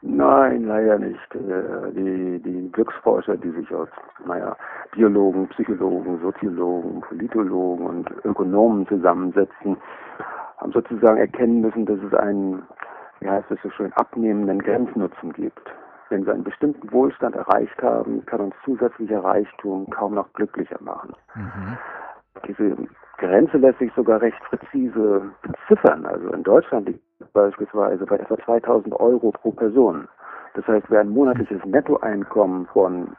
Nein, 0.01 0.63
leider 0.63 0.97
nicht. 0.97 1.35
Äh, 1.35 1.91
die, 1.91 2.41
die 2.41 2.71
Glücksforscher, 2.71 3.35
die 3.35 3.51
sich 3.51 3.69
aus, 3.73 3.89
naja, 4.25 4.55
Biologen, 4.93 5.49
Psychologen, 5.49 6.21
Soziologen, 6.21 7.01
Politologen 7.01 7.85
und 7.85 8.09
Ökonomen 8.23 8.87
zusammensetzen, 8.87 9.75
haben 10.57 10.71
sozusagen 10.71 11.17
erkennen 11.17 11.61
müssen, 11.61 11.85
dass 11.85 11.99
es 11.99 12.13
einen, 12.13 12.63
wie 13.19 13.29
heißt 13.29 13.51
es 13.51 13.59
so 13.61 13.69
schön, 13.71 13.91
abnehmenden 13.93 14.59
Grenznutzen 14.59 15.33
gibt. 15.33 15.69
Wenn 16.09 16.25
wir 16.25 16.33
einen 16.33 16.43
bestimmten 16.43 16.91
Wohlstand 16.91 17.35
erreicht 17.35 17.81
haben, 17.81 18.25
kann 18.25 18.41
uns 18.41 18.55
zusätzlicher 18.63 19.23
Reichtum 19.23 19.89
kaum 19.89 20.15
noch 20.15 20.31
glücklicher 20.33 20.77
machen. 20.81 21.13
Mhm. 21.35 21.77
Diese 22.47 22.77
Grenze 23.17 23.57
lässt 23.57 23.79
sich 23.79 23.91
sogar 23.95 24.21
recht 24.21 24.39
präzise 24.43 25.21
beziffern. 25.41 26.05
Also 26.05 26.31
in 26.31 26.43
Deutschland 26.43 26.87
liegt 26.87 27.03
beispielsweise 27.33 28.05
bei 28.05 28.17
etwa 28.17 28.37
2000 28.37 28.93
Euro 28.99 29.31
pro 29.31 29.51
Person. 29.51 30.07
Das 30.53 30.67
heißt, 30.67 30.85
wer 30.89 31.01
ein 31.01 31.09
monatliches 31.09 31.63
Nettoeinkommen 31.65 32.67
von 32.67 33.09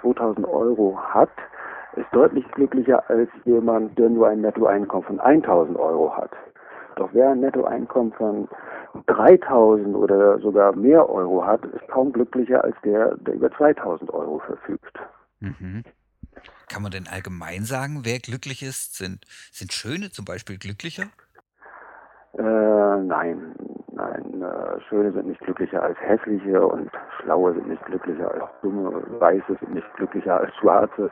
2000 0.00 0.46
Euro 0.46 0.98
hat, 0.98 1.30
ist 1.96 2.06
deutlich 2.12 2.48
glücklicher 2.52 3.02
als 3.10 3.28
jemand, 3.44 3.98
der 3.98 4.08
nur 4.08 4.28
ein 4.28 4.40
Nettoeinkommen 4.40 5.06
von 5.06 5.20
1000 5.20 5.78
Euro 5.78 6.16
hat. 6.16 6.30
Doch 6.98 7.10
wer 7.12 7.30
ein 7.30 7.40
Nettoeinkommen 7.40 8.12
von 8.12 8.48
3000 9.06 9.94
oder 9.94 10.40
sogar 10.40 10.74
mehr 10.74 11.08
Euro 11.08 11.46
hat, 11.46 11.64
ist 11.64 11.86
kaum 11.88 12.12
glücklicher 12.12 12.64
als 12.64 12.74
der, 12.84 13.16
der 13.18 13.34
über 13.34 13.50
2000 13.52 14.12
Euro 14.12 14.40
verfügt. 14.40 14.98
Mhm. 15.38 15.84
Kann 16.68 16.82
man 16.82 16.90
denn 16.90 17.06
allgemein 17.06 17.64
sagen, 17.64 18.00
wer 18.02 18.18
glücklich 18.18 18.62
ist? 18.62 18.96
Sind, 18.96 19.24
sind 19.52 19.72
Schöne 19.72 20.10
zum 20.10 20.24
Beispiel 20.24 20.58
glücklicher? 20.58 21.04
Äh, 22.36 22.42
nein, 22.42 23.06
nein. 23.06 23.54
Äh, 24.48 24.80
Schöne 24.88 25.12
sind 25.12 25.26
nicht 25.26 25.40
glücklicher 25.40 25.82
als 25.82 25.98
Hässliche 26.00 26.66
und 26.66 26.90
Schlaue 27.20 27.52
sind 27.54 27.68
nicht 27.68 27.84
glücklicher 27.84 28.30
als 28.30 28.44
Dumme. 28.62 29.02
Weiße 29.20 29.56
sind 29.60 29.74
nicht 29.74 29.92
glücklicher 29.94 30.40
als 30.40 30.54
Schwarze 30.56 31.10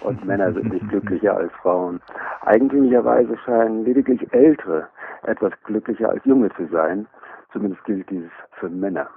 und 0.00 0.24
Männer 0.26 0.52
sind 0.52 0.70
nicht 0.70 0.86
glücklicher 0.88 1.36
als 1.36 1.52
Frauen. 1.62 2.00
Eigentümlicherweise 2.42 3.38
scheinen 3.44 3.84
lediglich 3.84 4.20
Ältere 4.32 4.88
etwas 5.22 5.52
glücklicher 5.64 6.10
als 6.10 6.24
Junge 6.24 6.50
zu 6.56 6.66
sein. 6.70 7.06
Zumindest 7.52 7.84
gilt 7.84 8.10
dies 8.10 8.30
für 8.58 8.68
Männer. 8.68 9.08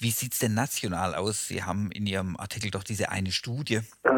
Wie 0.00 0.10
sieht 0.10 0.34
es 0.34 0.38
denn 0.38 0.54
national 0.54 1.16
aus? 1.16 1.48
Sie 1.48 1.64
haben 1.64 1.90
in 1.90 2.06
Ihrem 2.06 2.36
Artikel 2.36 2.70
doch 2.70 2.84
diese 2.84 3.10
eine 3.10 3.32
Studie. 3.32 3.80
Äh, 4.04 4.10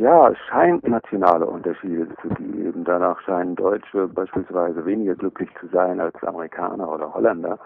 ja, 0.00 0.30
es 0.30 0.38
scheint 0.48 0.86
nationale 0.88 1.46
Unterschiede 1.46 2.08
zu 2.22 2.28
geben. 2.30 2.84
Danach 2.84 3.20
scheinen 3.20 3.54
Deutsche 3.54 4.08
beispielsweise 4.08 4.84
weniger 4.86 5.14
glücklich 5.14 5.50
zu 5.60 5.68
sein 5.68 6.00
als 6.00 6.14
Amerikaner 6.24 6.90
oder 6.90 7.12
Holländer, 7.12 7.58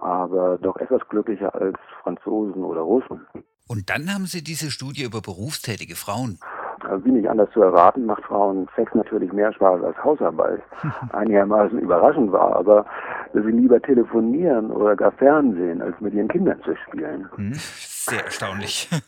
aber 0.00 0.58
doch 0.58 0.76
etwas 0.76 1.00
glücklicher 1.08 1.54
als 1.54 1.78
Franzosen 2.02 2.64
oder 2.64 2.82
Russen. 2.82 3.26
Und 3.66 3.88
dann 3.88 4.12
haben 4.12 4.26
Sie 4.26 4.44
diese 4.44 4.70
Studie 4.70 5.04
über 5.04 5.22
berufstätige 5.22 5.94
Frauen. 5.94 6.38
Also 6.80 7.04
wie 7.04 7.12
nicht 7.12 7.28
anders 7.28 7.50
zu 7.52 7.62
erwarten, 7.62 8.04
macht 8.04 8.24
Frauen 8.24 8.68
Sex 8.74 8.94
natürlich 8.94 9.32
mehr 9.32 9.52
Spaß 9.52 9.82
als 9.82 9.96
Hausarbeit. 10.02 10.62
Einigermaßen 11.12 11.78
überraschend 11.78 12.32
war, 12.32 12.56
aber 12.56 12.84
dass 13.32 13.44
sie 13.44 13.52
lieber 13.52 13.80
telefonieren 13.80 14.70
oder 14.70 14.96
gar 14.96 15.12
Fernsehen, 15.12 15.82
als 15.82 15.98
mit 16.00 16.14
ihren 16.14 16.28
Kindern 16.28 16.60
zu 16.62 16.74
spielen. 16.76 17.28
Hm, 17.36 17.52
sehr 17.54 18.24
erstaunlich. 18.24 18.88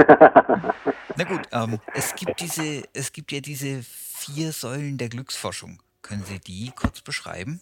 Na 1.16 1.24
gut, 1.24 1.48
ähm, 1.52 1.78
es 1.94 2.14
gibt 2.14 2.40
diese, 2.40 2.84
es 2.94 3.12
gibt 3.12 3.32
ja 3.32 3.40
diese 3.40 3.82
vier 3.82 4.52
Säulen 4.52 4.98
der 4.98 5.08
Glücksforschung. 5.08 5.78
Können 6.02 6.22
Sie 6.22 6.38
die 6.38 6.72
kurz 6.74 7.02
beschreiben? 7.02 7.60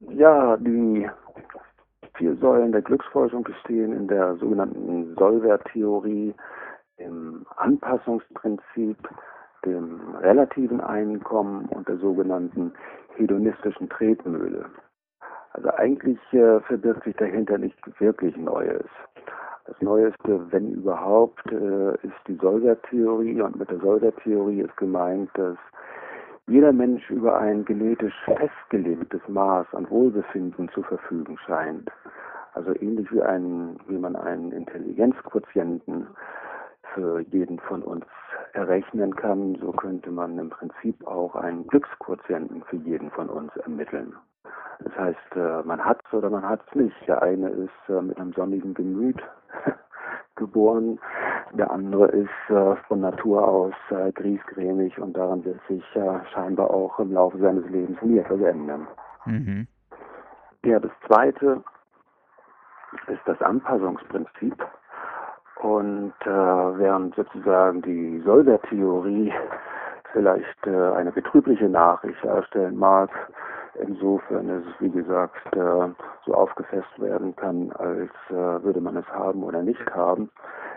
Ja, 0.00 0.56
die 0.56 1.08
vier 2.16 2.36
Säulen 2.36 2.72
der 2.72 2.82
Glücksforschung 2.82 3.42
bestehen 3.42 3.92
in 3.92 4.08
der 4.08 4.36
sogenannten 4.36 5.14
Solver-Theorie, 5.16 6.34
dem 6.98 7.44
Anpassungsprinzip, 7.56 8.96
dem 9.64 10.14
relativen 10.16 10.80
Einkommen 10.80 11.66
und 11.66 11.88
der 11.88 11.96
sogenannten 11.98 12.72
hedonistischen 13.16 13.88
Tretmühle. 13.88 14.66
Also 15.52 15.70
eigentlich 15.70 16.18
äh, 16.32 16.60
verbirgt 16.60 17.04
sich 17.04 17.16
dahinter 17.16 17.58
nicht 17.58 17.78
wirklich 18.00 18.36
Neues. 18.36 18.86
Das 19.66 19.80
Neueste, 19.80 20.52
wenn 20.52 20.72
überhaupt, 20.72 21.50
äh, 21.50 21.94
ist 22.06 22.20
die 22.28 22.36
Solver-Theorie 22.36 23.40
und 23.40 23.58
mit 23.58 23.70
der 23.70 23.78
Solver-Theorie 23.78 24.60
ist 24.60 24.76
gemeint, 24.76 25.30
dass 25.34 25.56
jeder 26.46 26.72
Mensch 26.72 27.08
über 27.10 27.38
ein 27.38 27.64
genetisch 27.64 28.14
festgelegtes 28.26 29.22
Maß 29.26 29.66
an 29.72 29.88
Wohlbefinden 29.88 30.68
zu 30.68 30.82
verfügen 30.82 31.38
scheint. 31.46 31.90
Also 32.52 32.74
ähnlich 32.78 33.10
wie, 33.10 33.22
ein, 33.22 33.78
wie 33.88 33.96
man 33.96 34.16
einen 34.16 34.52
Intelligenzquotienten 34.52 36.08
für 36.92 37.20
jeden 37.20 37.58
von 37.60 37.82
uns 37.82 38.04
errechnen 38.52 39.16
kann, 39.16 39.56
so 39.62 39.72
könnte 39.72 40.10
man 40.10 40.38
im 40.38 40.50
Prinzip 40.50 41.06
auch 41.06 41.34
einen 41.34 41.66
Glücksquotienten 41.68 42.62
für 42.64 42.76
jeden 42.76 43.10
von 43.12 43.30
uns 43.30 43.56
ermitteln. 43.56 44.14
Das 44.80 44.94
heißt, 44.96 45.36
äh, 45.36 45.62
man 45.62 45.82
hat 45.82 46.00
es 46.06 46.12
oder 46.12 46.28
man 46.28 46.46
hat 46.46 46.60
es 46.68 46.74
nicht. 46.74 47.08
Der 47.08 47.22
eine 47.22 47.48
ist 47.48 47.88
äh, 47.88 48.02
mit 48.02 48.18
einem 48.18 48.34
sonnigen 48.34 48.74
Gemüt 48.74 49.20
geboren, 50.36 50.98
der 51.52 51.70
andere 51.70 52.06
ist 52.06 52.50
äh, 52.50 52.76
von 52.88 53.00
Natur 53.00 53.46
aus 53.46 53.74
griesgrämig 54.14 54.98
und 54.98 55.16
daran 55.16 55.44
wird 55.44 55.60
sich 55.68 55.84
scheinbar 56.32 56.70
auch 56.70 56.98
im 56.98 57.12
Laufe 57.12 57.38
seines 57.38 57.68
Lebens 57.70 58.00
nie 58.02 58.18
etwas 58.18 58.40
ändern. 58.40 58.86
Mhm. 59.26 59.66
Ja, 60.64 60.80
das 60.80 60.92
zweite 61.06 61.62
ist 63.08 63.20
das 63.26 63.40
Anpassungsprinzip. 63.42 64.56
Und 65.60 66.14
äh, 66.22 66.28
während 66.78 67.14
sozusagen 67.14 67.82
die 67.82 68.20
Solver-Theorie 68.24 69.32
vielleicht 70.12 70.66
äh, 70.66 70.92
eine 70.92 71.12
betrübliche 71.12 71.68
Nachricht 71.68 72.22
darstellen 72.24 72.76
mag. 72.76 73.10
Insofern 73.80 74.48
ist 74.48 74.66
es, 74.66 74.80
wie 74.80 74.90
gesagt, 74.90 75.54
äh, 75.56 75.88
so 76.24 76.34
aufgefasst 76.34 76.98
werden 76.98 77.34
kann, 77.36 77.72
als 77.72 78.10
äh, 78.30 78.62
würde 78.62 78.80
man 78.80 78.96
es 78.96 79.08
haben 79.08 79.42
oder 79.42 79.62
nicht 79.62 79.94
haben, 79.94 80.30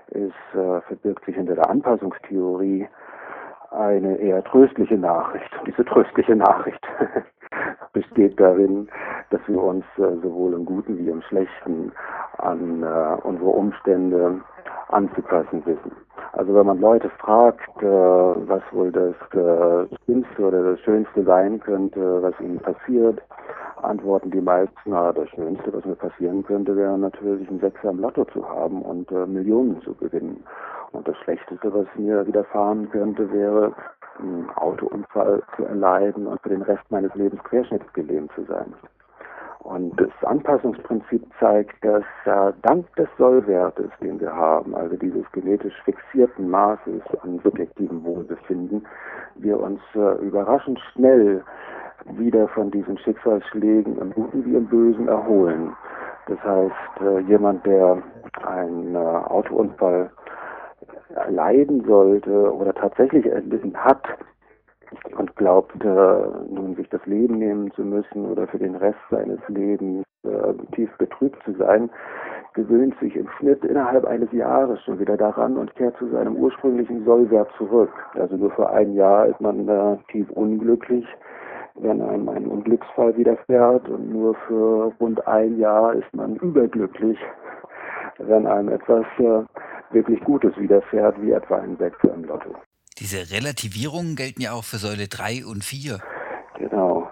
ist, 0.10 0.34
äh, 0.54 0.82
verbirgt 0.82 1.26
sich 1.26 1.36
hinter 1.36 1.56
der 1.56 1.70
Anpassungstheorie 1.70 2.88
eine 3.72 4.18
eher 4.18 4.44
tröstliche 4.44 4.98
Nachricht. 4.98 5.50
Und 5.60 5.68
diese 5.68 5.86
tröstliche 5.86 6.36
Nachricht 6.36 6.86
besteht 7.94 8.40
darin, 8.40 8.90
dass 9.30 9.42
wir 9.48 9.62
uns 9.62 9.84
äh, 9.98 10.16
sowohl 10.22 10.54
im 10.54 10.66
Guten 10.66 10.98
wie 10.98 11.10
im 11.10 11.22
Schlechten 11.22 11.92
an 12.38 12.84
äh, 12.84 13.18
unsere 13.24 13.50
Umstände 13.50 14.42
anzupassen 14.90 15.66
wissen. 15.66 15.92
Also 16.34 16.54
wenn 16.54 16.66
man 16.66 16.80
Leute 16.80 17.10
fragt, 17.20 17.82
äh, 17.82 17.86
was 17.86 18.62
wohl 18.72 18.92
das 18.92 19.16
äh, 19.34 19.96
Schlimmste 20.04 20.42
oder 20.42 20.72
das 20.72 20.80
Schönste 20.82 21.24
sein 21.24 21.60
könnte, 21.60 22.22
was 22.22 22.40
ihnen 22.40 22.60
passiert, 22.60 23.22
antworten 23.82 24.32
die 24.32 24.42
meisten, 24.42 24.76
na, 24.86 25.12
das 25.14 25.30
Schönste, 25.30 25.74
was 25.74 25.86
mir 25.86 25.96
passieren 25.96 26.44
könnte, 26.44 26.76
wäre 26.76 26.98
natürlich 26.98 27.50
ein 27.50 27.60
Sechser 27.60 27.90
im 27.90 28.00
Lotto 28.00 28.26
zu 28.26 28.48
haben 28.48 28.82
und 28.82 29.12
äh, 29.12 29.26
Millionen 29.26 29.82
zu 29.82 29.94
gewinnen. 29.96 30.44
Und 30.92 31.08
das 31.08 31.18
Schlechteste, 31.18 31.74
was 31.74 31.86
mir 31.96 32.26
widerfahren 32.26 32.90
könnte, 32.90 33.32
wäre 33.32 33.74
einen 34.20 34.50
Autounfall 34.56 35.44
zu 35.56 35.66
erleiden 35.66 36.28
und 36.28 36.42
für 36.42 36.50
den 36.50 36.64
Rest 36.64 36.84
meines 36.90 37.14
Lebens 37.16 37.44
querschnittsgelähmt 37.44 38.32
zu 38.34 38.44
sein. 38.46 38.74
Und 39.60 40.00
das 40.00 40.10
Anpassungsprinzip 40.22 41.24
zeigt, 41.40 41.84
dass 41.84 42.04
äh, 42.26 42.54
dank 42.62 42.86
des 42.96 43.10
Sollwertes, 43.18 43.90
den 44.02 44.20
wir 44.20 44.34
haben, 44.34 44.76
also 44.76 44.96
dieses 44.96 45.30
genetisch 45.32 45.74
fixierten 45.84 46.50
Maßes 46.50 47.02
an 47.22 47.40
subjektivem 47.44 48.04
Wohlbefinden, 48.04 48.86
wir 49.36 49.60
uns 49.60 49.82
äh, 49.96 50.26
überraschend 50.26 50.80
schnell 50.94 51.44
wieder 52.12 52.48
von 52.50 52.72
diesen 52.72 52.98
Schicksalsschlägen 53.00 53.98
im 54.00 54.14
Guten 54.14 54.46
wie 54.46 54.56
im 54.56 54.68
Bösen 54.68 55.08
erholen. 55.08 55.76
Das 56.28 56.42
heißt, 56.44 57.02
äh, 57.02 57.20
jemand, 57.22 57.66
der 57.66 58.02
einen 58.44 58.96
äh, 58.96 58.98
Autounfall 58.98 60.10
leiden 61.30 61.84
sollte 61.86 62.54
oder 62.54 62.74
tatsächlich 62.74 63.26
erlitten 63.26 63.76
hat 63.76 64.04
und 65.18 65.36
glaubt, 65.36 65.74
äh, 65.84 65.88
nun 66.50 66.76
sich 66.76 66.90
das 66.90 67.06
Leben 67.06 67.38
nehmen 67.38 67.72
zu 67.72 67.84
müssen 67.84 68.26
oder 68.26 68.48
für 68.48 68.60
den 68.60 68.76
Rest 68.76 69.00
seines 69.10 69.40
Lebens 69.48 70.06
äh, 70.24 70.54
tief 70.74 70.90
betrübt 70.98 71.42
zu 71.44 71.54
sein, 71.54 71.90
gewöhnt 72.54 72.98
sich 73.00 73.16
im 73.16 73.28
Schnitt 73.38 73.64
innerhalb 73.64 74.06
eines 74.06 74.32
Jahres 74.32 74.82
schon 74.84 75.00
wieder 75.00 75.18
daran 75.18 75.58
und 75.58 75.76
kehrt 75.76 75.98
zu 75.98 76.08
seinem 76.10 76.36
ursprünglichen 76.36 77.06
Sollwert 77.06 77.50
zurück. 77.58 77.92
Also 78.16 78.36
nur 78.36 78.52
für 78.52 78.70
ein 78.70 78.94
Jahr 78.94 79.28
ist 79.28 79.40
man 79.40 79.68
äh, 79.68 79.98
tief 80.12 80.30
unglücklich, 80.32 81.06
wenn 81.76 82.02
einem 82.02 82.28
ein 82.30 82.48
Unglücksfall 82.48 83.16
widerfährt 83.16 83.88
und 83.90 84.12
nur 84.12 84.36
für 84.48 84.92
rund 85.00 85.26
ein 85.28 85.58
Jahr 85.60 85.94
ist 85.94 86.14
man 86.14 86.36
überglücklich, 86.38 87.20
wenn 88.18 88.48
einem 88.48 88.70
etwas 88.70 89.06
äh, 89.20 89.44
wirklich 89.92 90.20
Gutes 90.22 90.58
widerfährt, 90.58 91.22
wie 91.22 91.32
etwa 91.32 91.58
ein 91.58 91.78
Sechser 91.78 92.14
im 92.14 92.24
Lotto. 92.26 92.56
Diese 93.00 93.32
Relativierungen 93.32 94.16
gelten 94.16 94.42
ja 94.42 94.54
auch 94.54 94.64
für 94.64 94.78
Säule 94.78 95.08
3 95.08 95.46
und 95.46 95.64
4. 95.64 96.00
Genau. 96.58 97.08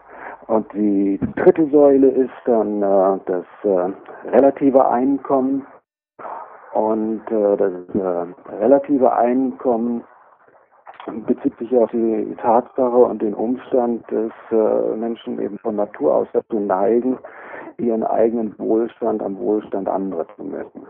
Und 0.48 0.72
die 0.74 1.20
dritte 1.36 1.70
Säule 1.70 2.08
ist 2.08 2.34
dann 2.46 2.82
äh, 2.82 3.20
das 3.26 3.46
äh, 3.64 4.30
relative 4.30 4.88
Einkommen. 4.88 5.66
Und 6.74 7.22
äh, 7.32 7.58
das 7.58 7.72
äh, 7.94 8.56
relative 8.56 9.14
Einkommen 9.14 10.04
bezieht 11.28 11.58
sich 11.60 11.72
auf 11.76 11.92
die 11.92 12.36
Tatsache 12.42 12.98
und 12.98 13.22
den 13.22 13.34
Umstand, 13.34 14.04
dass 14.12 14.32
äh, 14.52 14.96
Menschen 14.96 15.40
eben 15.40 15.60
von 15.60 15.76
Natur 15.76 16.16
aus 16.16 16.28
dazu 16.34 16.60
neigen, 16.60 17.18
ihren 17.78 18.04
eigenen 18.04 18.58
Wohlstand 18.58 19.22
am 19.22 19.38
Wohlstand 19.38 19.88
anderer 19.88 20.26
zu 20.36 20.44
messen. 20.44 20.88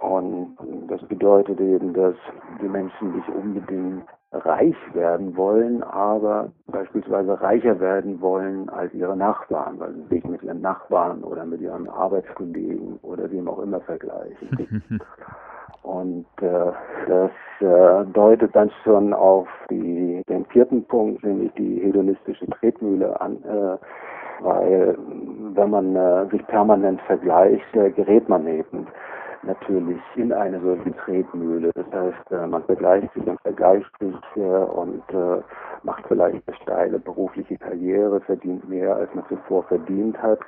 Und 0.00 0.56
das 0.88 1.02
bedeutet 1.02 1.60
eben, 1.60 1.94
dass 1.94 2.14
die 2.60 2.68
Menschen 2.68 3.16
nicht 3.16 3.28
unbedingt 3.28 4.04
reich 4.32 4.76
werden 4.92 5.36
wollen, 5.36 5.82
aber 5.82 6.50
beispielsweise 6.66 7.40
reicher 7.40 7.78
werden 7.80 8.20
wollen 8.20 8.68
als 8.68 8.92
ihre 8.92 9.16
Nachbarn, 9.16 9.78
weil 9.78 9.94
sie 9.94 10.16
sich 10.16 10.24
mit 10.24 10.42
ihren 10.42 10.60
Nachbarn 10.60 11.22
oder 11.22 11.44
mit 11.44 11.60
ihren 11.60 11.88
Arbeitskollegen 11.88 12.98
oder 13.02 13.30
wem 13.30 13.48
auch 13.48 13.60
immer 13.60 13.80
vergleichen. 13.80 14.80
Und 15.82 16.26
äh, 16.40 16.72
das 17.06 17.30
äh, 17.60 18.04
deutet 18.12 18.54
dann 18.56 18.70
schon 18.82 19.12
auf 19.12 19.46
die, 19.70 20.20
den 20.28 20.44
vierten 20.46 20.84
Punkt, 20.84 21.22
nämlich 21.22 21.52
die 21.52 21.78
hedonistische 21.80 22.46
Tretmühle 22.46 23.20
an, 23.20 23.36
äh, 23.44 23.76
weil 24.40 24.98
wenn 25.54 25.70
man 25.70 25.94
äh, 25.94 26.26
sich 26.30 26.44
permanent 26.48 27.00
vergleicht, 27.02 27.74
äh, 27.76 27.90
gerät 27.90 28.28
man 28.28 28.48
eben 28.48 28.88
natürlich 29.42 30.00
in 30.16 30.32
eine 30.32 30.60
solche 30.60 30.94
Tretmühle. 30.96 31.70
Das 31.74 31.86
heißt, 31.92 32.32
äh, 32.32 32.46
man 32.46 32.62
vergleicht 32.64 33.12
sich 33.14 33.26
und 33.26 33.40
vergleicht 33.40 33.90
sich 34.00 34.16
äh, 34.36 34.40
und 34.40 35.02
äh, 35.10 35.42
macht 35.82 36.04
vielleicht 36.08 36.42
eine 36.46 36.56
steile 36.62 36.98
berufliche 36.98 37.56
Karriere, 37.58 38.20
verdient 38.20 38.68
mehr, 38.68 38.96
als 38.96 39.14
man 39.14 39.24
zuvor 39.28 39.64
verdient 39.64 40.20
hat, 40.20 40.40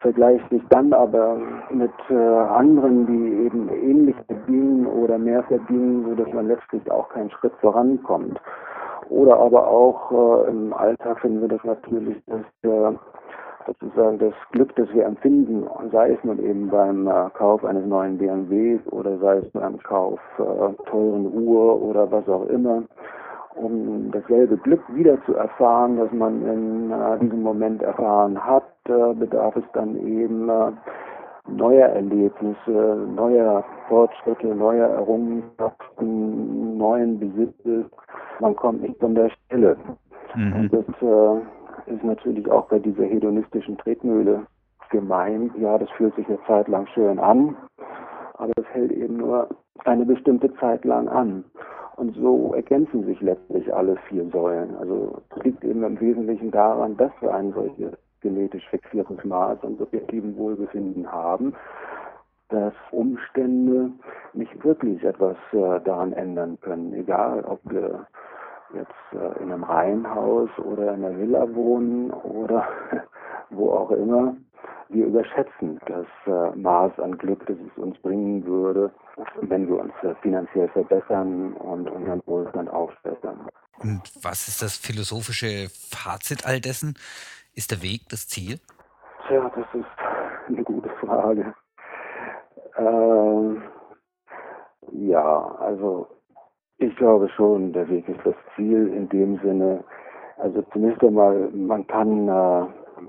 vergleicht 0.00 0.48
sich 0.50 0.62
dann 0.70 0.92
aber 0.92 1.38
mit 1.70 1.92
anderen, 2.10 3.06
die 3.06 3.46
eben 3.46 3.68
ähnlich 3.68 4.16
verdienen 4.26 4.84
oder 4.86 5.16
mehr 5.16 5.44
verdienen, 5.44 6.04
sodass 6.08 6.32
man 6.34 6.48
letztlich 6.48 6.90
auch 6.90 7.08
keinen 7.10 7.30
Schritt 7.30 7.52
vorankommt. 7.60 8.40
Oder 9.10 9.36
aber 9.38 9.68
auch 9.68 10.46
im 10.48 10.72
Alltag 10.72 11.20
finden 11.20 11.42
wir 11.42 11.48
das 11.48 11.62
natürlich, 11.62 12.20
dass 12.26 12.98
sozusagen 13.66 14.18
das 14.18 14.34
Glück, 14.52 14.74
das 14.76 14.92
wir 14.92 15.04
empfinden, 15.04 15.66
sei 15.90 16.12
es 16.12 16.24
nun 16.24 16.38
eben 16.38 16.68
beim 16.68 17.06
äh, 17.06 17.30
Kauf 17.34 17.64
eines 17.64 17.86
neuen 17.86 18.18
BMWs 18.18 18.80
oder 18.92 19.18
sei 19.18 19.36
es 19.38 19.50
beim 19.50 19.78
Kauf 19.82 20.20
äh, 20.38 20.72
teuren 20.90 21.32
Uhr 21.32 21.80
oder 21.82 22.10
was 22.10 22.28
auch 22.28 22.46
immer, 22.46 22.82
um 23.54 24.10
dasselbe 24.10 24.56
Glück 24.58 24.82
wieder 24.94 25.22
zu 25.24 25.34
erfahren, 25.34 25.96
das 25.96 26.10
man 26.12 26.42
in 26.46 26.90
äh, 26.90 27.18
diesem 27.20 27.42
Moment 27.42 27.82
erfahren 27.82 28.42
hat, 28.42 28.64
äh, 28.88 29.14
bedarf 29.14 29.56
es 29.56 29.64
dann 29.74 29.96
eben 29.96 30.48
äh, 30.48 30.72
neuer 31.48 31.88
Erlebnisse, 31.88 33.06
neuer 33.14 33.64
Fortschritte, 33.88 34.54
neuer 34.54 34.88
Errungenschaften, 34.88 36.78
neuen 36.78 37.18
Besitzes. 37.18 37.86
Man 38.40 38.56
kommt 38.56 38.82
nicht 38.82 38.98
von 38.98 39.14
der 39.14 39.30
Stelle. 39.30 39.76
Mhm. 40.34 40.52
Und 40.52 40.72
das 40.72 40.86
ist 41.86 42.04
natürlich 42.04 42.50
auch 42.50 42.66
bei 42.68 42.78
dieser 42.78 43.04
hedonistischen 43.04 43.78
Tretmühle 43.78 44.46
gemeint. 44.90 45.52
Ja, 45.58 45.78
das 45.78 45.90
fühlt 45.90 46.14
sich 46.16 46.28
eine 46.28 46.42
Zeit 46.46 46.68
lang 46.68 46.86
schön 46.88 47.18
an, 47.18 47.56
aber 48.34 48.52
es 48.56 48.66
hält 48.72 48.92
eben 48.92 49.16
nur 49.16 49.48
eine 49.84 50.04
bestimmte 50.04 50.52
Zeit 50.54 50.84
lang 50.84 51.08
an. 51.08 51.44
Und 51.96 52.16
so 52.16 52.54
ergänzen 52.54 53.04
sich 53.04 53.20
letztlich 53.20 53.72
alle 53.74 53.96
vier 54.08 54.28
Säulen. 54.30 54.74
Also 54.76 55.20
liegt 55.42 55.62
eben 55.64 55.82
im 55.82 56.00
Wesentlichen 56.00 56.50
daran, 56.50 56.96
dass 56.96 57.12
wir 57.20 57.34
ein 57.34 57.52
solches 57.52 57.92
genetisch 58.20 58.66
fixiertes 58.70 59.24
Maß 59.24 59.62
an 59.62 59.76
subjektivem 59.76 60.36
Wohlbefinden 60.36 61.10
haben, 61.10 61.54
dass 62.48 62.74
Umstände 62.92 63.90
nicht 64.32 64.64
wirklich 64.64 65.02
etwas 65.02 65.36
äh, 65.52 65.80
daran 65.80 66.12
ändern 66.12 66.58
können, 66.60 66.92
egal 66.94 67.44
ob 67.44 67.60
wir 67.64 68.06
jetzt 68.74 68.92
äh, 69.12 69.42
in 69.42 69.52
einem 69.52 69.64
Reihenhaus 69.64 70.50
oder 70.58 70.94
in 70.94 71.04
einer 71.04 71.18
Villa 71.18 71.54
wohnen 71.54 72.10
oder 72.10 72.66
wo 73.50 73.72
auch 73.72 73.90
immer, 73.90 74.34
wir 74.88 75.06
überschätzen 75.06 75.80
das 75.86 76.06
äh, 76.26 76.56
Maß 76.56 76.98
an 76.98 77.16
Glück, 77.16 77.46
das 77.46 77.56
es 77.56 77.82
uns 77.82 77.98
bringen 78.00 78.44
würde, 78.44 78.92
wenn 79.40 79.66
wir 79.66 79.80
uns 79.80 79.92
äh, 80.02 80.14
finanziell 80.22 80.68
verbessern 80.68 81.54
und 81.54 81.88
unseren 81.90 82.22
Wohlstand 82.26 82.68
aufbessern. 82.70 83.48
Und 83.78 84.02
was 84.22 84.48
ist 84.48 84.62
das 84.62 84.76
philosophische 84.76 85.68
Fazit 85.70 86.46
all 86.46 86.60
dessen? 86.60 86.94
Ist 87.54 87.70
der 87.70 87.82
Weg 87.82 88.02
das 88.10 88.28
Ziel? 88.28 88.60
Tja, 89.26 89.50
das 89.54 89.66
ist 89.74 89.86
eine 90.48 90.62
gute 90.62 90.90
Frage. 91.00 91.54
Ähm, 92.76 93.62
ja, 94.92 95.56
also 95.58 96.08
ich 96.82 96.96
glaube 96.96 97.28
schon, 97.28 97.72
der 97.72 97.88
Weg 97.88 98.08
ist 98.08 98.20
das 98.24 98.34
Ziel 98.56 98.88
in 98.88 99.08
dem 99.08 99.38
Sinne, 99.38 99.84
also 100.38 100.62
zunächst 100.72 101.02
einmal, 101.04 101.48
man 101.52 101.86
kann, 101.86 102.28
äh, 102.28 102.66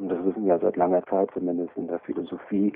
das 0.08 0.26
wissen 0.26 0.46
wir 0.46 0.60
seit 0.60 0.78
langer 0.78 1.04
Zeit 1.06 1.30
zumindest 1.34 1.76
in 1.76 1.88
der 1.88 2.00
Philosophie, 2.00 2.74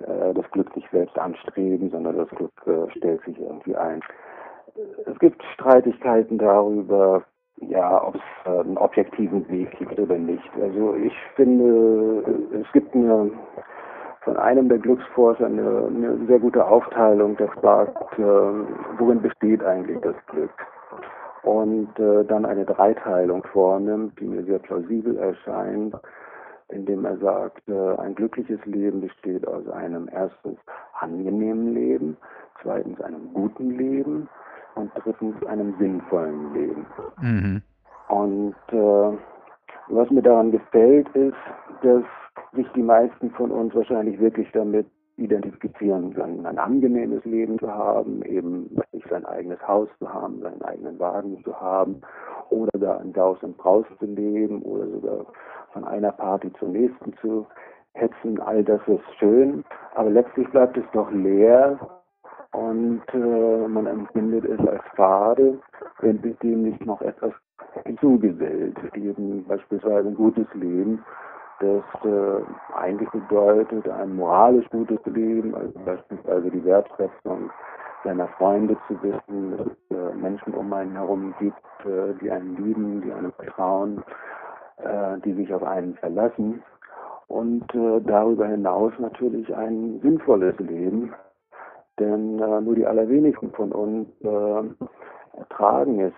äh, 0.00 0.34
das 0.34 0.50
Glück 0.50 0.74
nicht 0.76 0.90
selbst 0.90 1.18
anstreben, 1.18 1.90
sondern 1.90 2.16
das 2.16 2.28
Glück 2.30 2.52
äh, 2.66 2.90
stellt 2.96 3.22
sich 3.24 3.40
irgendwie 3.40 3.76
ein. 3.76 4.00
Es 5.06 5.18
gibt 5.20 5.42
Streitigkeiten 5.54 6.36
darüber, 6.36 7.22
ja, 7.60 8.04
ob 8.04 8.16
es 8.16 8.50
einen 8.50 8.76
objektiven 8.76 9.48
Weg 9.48 9.70
gibt 9.78 9.98
oder 9.98 10.18
nicht. 10.18 10.50
Also 10.60 10.94
ich 10.96 11.14
finde, 11.36 12.24
es 12.60 12.70
gibt 12.72 12.94
eine 12.94 13.30
von 14.24 14.36
einem 14.36 14.68
der 14.68 14.78
Glücksforscher 14.78 15.46
eine, 15.46 15.86
eine 15.86 16.26
sehr 16.26 16.38
gute 16.38 16.64
Aufteilung, 16.64 17.36
der 17.36 17.48
fragt, 17.48 18.18
äh, 18.18 18.22
worin 18.98 19.22
besteht 19.22 19.62
eigentlich 19.62 20.00
das 20.00 20.16
Glück? 20.26 20.50
und 21.44 21.98
äh, 21.98 22.24
dann 22.24 22.46
eine 22.46 22.64
Dreiteilung 22.64 23.44
vornimmt, 23.52 24.18
die 24.18 24.24
mir 24.24 24.44
sehr 24.44 24.58
plausibel 24.58 25.16
erscheint, 25.18 25.94
indem 26.68 27.04
er 27.04 27.18
sagt, 27.18 27.68
äh, 27.68 27.96
ein 27.98 28.14
glückliches 28.14 28.64
Leben 28.64 29.02
besteht 29.02 29.46
aus 29.46 29.68
einem 29.68 30.08
erstens 30.10 30.58
angenehmen 30.98 31.74
Leben, 31.74 32.16
zweitens 32.62 33.00
einem 33.02 33.32
guten 33.34 33.70
Leben 33.72 34.28
und 34.74 34.90
drittens 34.96 35.44
einem 35.46 35.74
sinnvollen 35.78 36.54
Leben. 36.54 36.86
Mhm. 37.20 37.62
Und 38.08 38.54
äh, 38.68 39.16
was 39.88 40.10
mir 40.10 40.22
daran 40.22 40.50
gefällt, 40.50 41.08
ist, 41.14 41.36
dass 41.82 42.04
sich 42.52 42.66
die 42.74 42.82
meisten 42.82 43.30
von 43.32 43.50
uns 43.50 43.74
wahrscheinlich 43.74 44.18
wirklich 44.18 44.50
damit 44.52 44.86
identifizieren 45.16 46.14
ein 46.20 46.58
angenehmes 46.58 47.24
Leben 47.24 47.58
zu 47.58 47.72
haben, 47.72 48.22
eben 48.22 48.68
nicht 48.92 49.08
sein 49.08 49.24
eigenes 49.24 49.60
Haus 49.66 49.88
zu 49.98 50.12
haben, 50.12 50.40
seinen 50.40 50.62
eigenen 50.62 50.98
Wagen 50.98 51.40
zu 51.44 51.60
haben 51.60 52.00
oder 52.50 52.78
da 52.78 52.96
in 52.96 53.12
Daus 53.12 53.40
und 53.42 53.56
Braus 53.56 53.86
zu 53.98 54.06
leben 54.06 54.62
oder 54.62 54.88
sogar 54.88 55.26
von 55.72 55.84
einer 55.84 56.12
Party 56.12 56.52
zur 56.58 56.68
nächsten 56.68 57.16
zu 57.18 57.46
hetzen. 57.92 58.40
All 58.40 58.64
das 58.64 58.80
ist 58.88 59.04
schön, 59.18 59.64
aber 59.94 60.10
letztlich 60.10 60.48
bleibt 60.50 60.76
es 60.76 60.84
doch 60.92 61.10
leer 61.12 61.78
und 62.52 63.02
äh, 63.12 63.68
man 63.68 63.86
empfindet 63.86 64.44
es 64.44 64.66
als 64.66 64.82
fade, 64.96 65.60
wenn 66.00 66.20
dem 66.22 66.62
nicht 66.62 66.84
noch 66.84 67.00
etwas 67.02 67.32
hinzugesellt, 67.84 68.76
eben 68.94 69.44
beispielsweise 69.46 70.08
ein 70.08 70.14
gutes 70.14 70.46
Leben 70.54 71.04
das 71.60 71.84
äh, 72.04 72.42
eigentlich 72.74 73.08
bedeutet 73.10 73.88
ein 73.88 74.16
moralisch 74.16 74.68
gutes 74.70 74.98
Leben, 75.06 75.54
also 75.54 75.72
beispielsweise 75.84 76.50
die 76.50 76.64
Wertschätzung 76.64 77.50
seiner 78.02 78.28
Freunde 78.28 78.76
zu 78.88 79.02
wissen, 79.02 79.56
dass 79.56 79.66
es 79.68 79.96
äh, 79.96 80.14
Menschen 80.14 80.52
um 80.54 80.72
einen 80.72 80.92
herum 80.92 81.34
gibt, 81.38 81.86
äh, 81.86 82.12
die 82.20 82.30
einen 82.30 82.56
lieben, 82.56 83.02
die 83.02 83.12
einem 83.12 83.32
vertrauen, 83.32 84.02
äh, 84.78 85.18
die 85.24 85.32
sich 85.34 85.52
auf 85.54 85.62
einen 85.62 85.94
verlassen 85.94 86.62
und 87.28 87.72
äh, 87.74 88.00
darüber 88.00 88.46
hinaus 88.46 88.92
natürlich 88.98 89.54
ein 89.54 90.00
sinnvolles 90.02 90.58
Leben, 90.58 91.14
denn 91.98 92.40
äh, 92.40 92.60
nur 92.60 92.74
die 92.74 92.86
allerwenigsten 92.86 93.52
von 93.52 93.72
uns 93.72 94.08
ertragen 95.36 96.00
es 96.00 96.12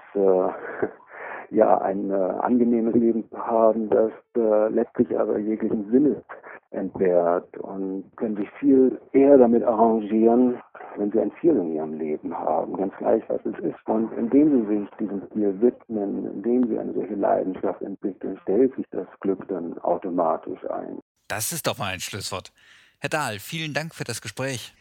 ja 1.51 1.79
ein 1.79 2.11
äh, 2.11 2.15
angenehmes 2.15 2.95
Leben 2.95 3.29
zu 3.31 3.39
haben, 3.39 3.89
das 3.91 4.13
äh, 4.37 4.69
letztlich 4.69 5.17
aber 5.19 5.39
jeglichen 5.39 5.91
Sinne 5.91 6.23
entbehrt 6.71 7.57
und 7.59 8.05
können 8.17 8.37
sich 8.37 8.51
viel 8.59 9.01
eher 9.13 9.39
damit 9.39 9.65
arrangieren, 9.65 10.61
wenn 10.97 11.11
sie 11.13 11.21
ein 11.21 11.33
Ziel 11.41 11.57
in 11.57 11.75
ihrem 11.75 11.95
Leben 11.99 12.37
haben, 12.37 12.77
ganz 12.77 12.93
gleich 12.99 13.23
was 13.29 13.41
es 13.45 13.59
ist. 13.65 13.79
Und 13.87 14.13
indem 14.13 14.67
sie 14.67 14.79
sich 14.79 14.89
diesem 14.99 15.23
Ziel 15.33 15.61
widmen, 15.61 16.27
indem 16.35 16.69
sie 16.69 16.79
eine 16.79 16.93
solche 16.93 17.15
Leidenschaft 17.15 17.83
entwickeln, 17.83 18.39
stellt 18.43 18.75
sich 18.77 18.87
das 18.91 19.07
Glück 19.21 19.47
dann 19.49 19.79
automatisch 19.79 20.61
ein. 20.71 20.99
Das 21.29 21.53
ist 21.53 21.67
doch 21.67 21.79
mal 21.79 21.93
ein 21.93 22.01
Schlusswort. 22.01 22.53
Herr 22.99 23.11
Dahl, 23.11 23.39
vielen 23.39 23.75
Dank 23.75 23.95
für 23.95 24.05
das 24.05 24.21
Gespräch. 24.21 24.75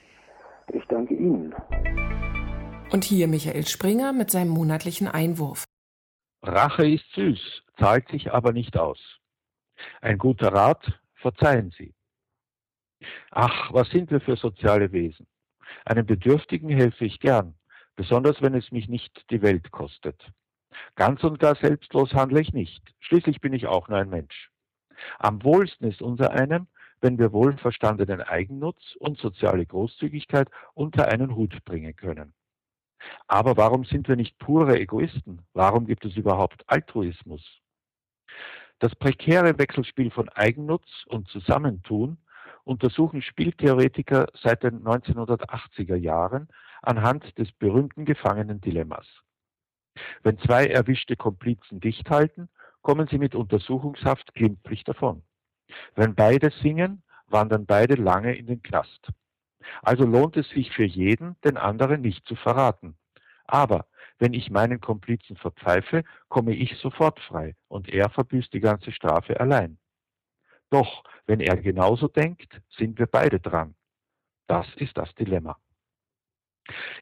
Ich 0.73 0.83
danke 0.87 1.13
Ihnen. 1.13 1.53
Und 2.91 3.03
hier 3.03 3.27
Michael 3.27 3.65
Springer 3.65 4.13
mit 4.13 4.31
seinem 4.31 4.49
monatlichen 4.49 5.07
Einwurf. 5.07 5.65
Rache 6.41 6.87
ist 6.87 7.09
süß, 7.13 7.63
zahlt 7.77 8.09
sich 8.09 8.31
aber 8.31 8.53
nicht 8.53 8.77
aus. 8.77 8.99
Ein 10.01 10.17
guter 10.17 10.53
Rat, 10.53 10.99
verzeihen 11.15 11.71
Sie. 11.71 11.93
Ach, 13.31 13.73
was 13.73 13.89
sind 13.89 14.11
wir 14.11 14.21
für 14.21 14.37
soziale 14.37 14.91
Wesen? 14.91 15.27
Einem 15.85 16.05
Bedürftigen 16.05 16.69
helfe 16.69 17.05
ich 17.05 17.19
gern, 17.19 17.55
besonders 17.95 18.41
wenn 18.41 18.53
es 18.53 18.71
mich 18.71 18.87
nicht 18.87 19.29
die 19.29 19.41
Welt 19.41 19.71
kostet. 19.71 20.31
Ganz 20.95 21.23
und 21.23 21.39
gar 21.39 21.55
selbstlos 21.55 22.13
handle 22.13 22.41
ich 22.41 22.53
nicht, 22.53 22.83
schließlich 22.99 23.41
bin 23.41 23.53
ich 23.53 23.67
auch 23.67 23.87
nur 23.87 23.97
ein 23.97 24.09
Mensch. 24.09 24.49
Am 25.19 25.43
wohlsten 25.43 25.89
ist 25.89 26.01
unser 26.01 26.31
einem, 26.31 26.67
wenn 27.01 27.17
wir 27.19 27.33
wohlverstandenen 27.33 28.21
Eigennutz 28.21 28.95
und 28.99 29.17
soziale 29.19 29.65
Großzügigkeit 29.65 30.49
unter 30.73 31.07
einen 31.07 31.35
Hut 31.35 31.63
bringen 31.65 31.95
können. 31.95 32.33
Aber 33.27 33.57
warum 33.57 33.85
sind 33.85 34.07
wir 34.07 34.15
nicht 34.15 34.37
pure 34.39 34.79
Egoisten? 34.79 35.41
Warum 35.53 35.85
gibt 35.85 36.05
es 36.05 36.15
überhaupt 36.15 36.63
Altruismus? 36.67 37.43
Das 38.79 38.95
prekäre 38.95 39.57
Wechselspiel 39.57 40.11
von 40.11 40.29
Eigennutz 40.29 41.05
und 41.07 41.27
Zusammentun 41.29 42.17
untersuchen 42.63 43.21
Spieltheoretiker 43.21 44.27
seit 44.33 44.63
den 44.63 44.83
1980er 44.83 45.95
Jahren 45.95 46.49
anhand 46.81 47.37
des 47.37 47.51
berühmten 47.53 48.05
Gefangenen-Dilemmas. 48.05 49.05
Wenn 50.23 50.37
zwei 50.39 50.65
erwischte 50.65 51.15
Komplizen 51.15 51.79
dicht 51.79 52.09
halten, 52.09 52.49
kommen 52.81 53.07
sie 53.07 53.17
mit 53.17 53.33
Untersuchungshaft 53.33 54.33
glimpflich 54.33 54.83
davon. 54.83 55.23
Wenn 55.95 56.15
beide 56.15 56.51
singen, 56.51 57.03
wandern 57.27 57.65
beide 57.65 57.95
lange 57.95 58.35
in 58.35 58.47
den 58.47 58.61
Knast. 58.61 59.09
Also 59.81 60.05
lohnt 60.05 60.37
es 60.37 60.49
sich 60.49 60.71
für 60.71 60.83
jeden, 60.83 61.35
den 61.43 61.57
anderen 61.57 62.01
nicht 62.01 62.25
zu 62.27 62.35
verraten. 62.35 62.95
Aber 63.45 63.85
wenn 64.17 64.33
ich 64.33 64.49
meinen 64.49 64.79
Komplizen 64.79 65.35
verpfeife, 65.35 66.03
komme 66.29 66.53
ich 66.53 66.77
sofort 66.77 67.19
frei 67.19 67.55
und 67.67 67.89
er 67.89 68.09
verbüßt 68.09 68.53
die 68.53 68.61
ganze 68.61 68.91
Strafe 68.91 69.39
allein. 69.39 69.77
Doch, 70.69 71.03
wenn 71.25 71.39
er 71.39 71.57
genauso 71.57 72.07
denkt, 72.07 72.61
sind 72.69 72.97
wir 72.97 73.07
beide 73.07 73.39
dran. 73.39 73.75
Das 74.47 74.67
ist 74.75 74.97
das 74.97 75.13
Dilemma. 75.15 75.57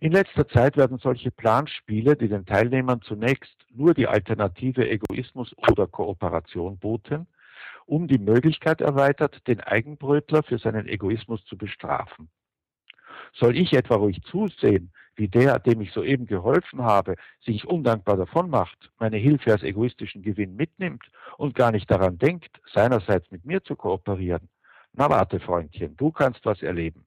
In 0.02 0.12
letzter 0.12 0.48
Zeit 0.48 0.76
werden 0.76 0.98
solche 0.98 1.32
Planspiele, 1.32 2.18
die 2.18 2.28
den 2.28 2.46
Teilnehmern 2.46 3.02
zunächst 3.02 3.56
nur 3.70 3.94
die 3.94 4.08
Alternative 4.08 4.90
Egoismus 4.90 5.56
oder 5.58 5.88
Kooperation 5.88 6.78
boten, 6.78 7.28
um 7.86 8.08
die 8.08 8.18
Möglichkeit 8.18 8.82
erweitert, 8.82 9.48
den 9.48 9.62
Eigenbrötler 9.62 10.44
für 10.44 10.58
seinen 10.58 10.88
Egoismus 10.88 11.44
zu 11.46 11.58
bestrafen. 11.58 12.30
Soll 13.34 13.58
ich 13.58 13.74
etwa 13.74 13.96
ruhig 13.96 14.22
zusehen, 14.24 14.92
wie 15.16 15.28
der, 15.28 15.60
dem 15.60 15.82
ich 15.82 15.92
soeben 15.92 16.26
geholfen 16.26 16.84
habe, 16.84 17.16
sich 17.42 17.68
undankbar 17.68 18.18
davon 18.18 18.50
macht, 18.50 18.92
meine 19.00 19.18
Hilfe 19.18 19.52
als 19.52 19.64
egoistischen 19.64 20.22
Gewinn 20.24 20.56
mitnimmt 20.56 21.04
und 21.38 21.56
gar 21.56 21.72
nicht 21.72 21.90
daran 21.90 22.18
denkt, 22.18 22.60
seinerseits 22.74 23.30
mit 23.32 23.46
mir 23.46 23.64
zu 23.64 23.76
kooperieren? 23.76 24.50
Na 24.94 25.10
warte, 25.10 25.40
Freundchen, 25.40 25.98
du 25.98 26.12
kannst 26.12 26.46
was 26.46 26.62
erleben. 26.62 27.06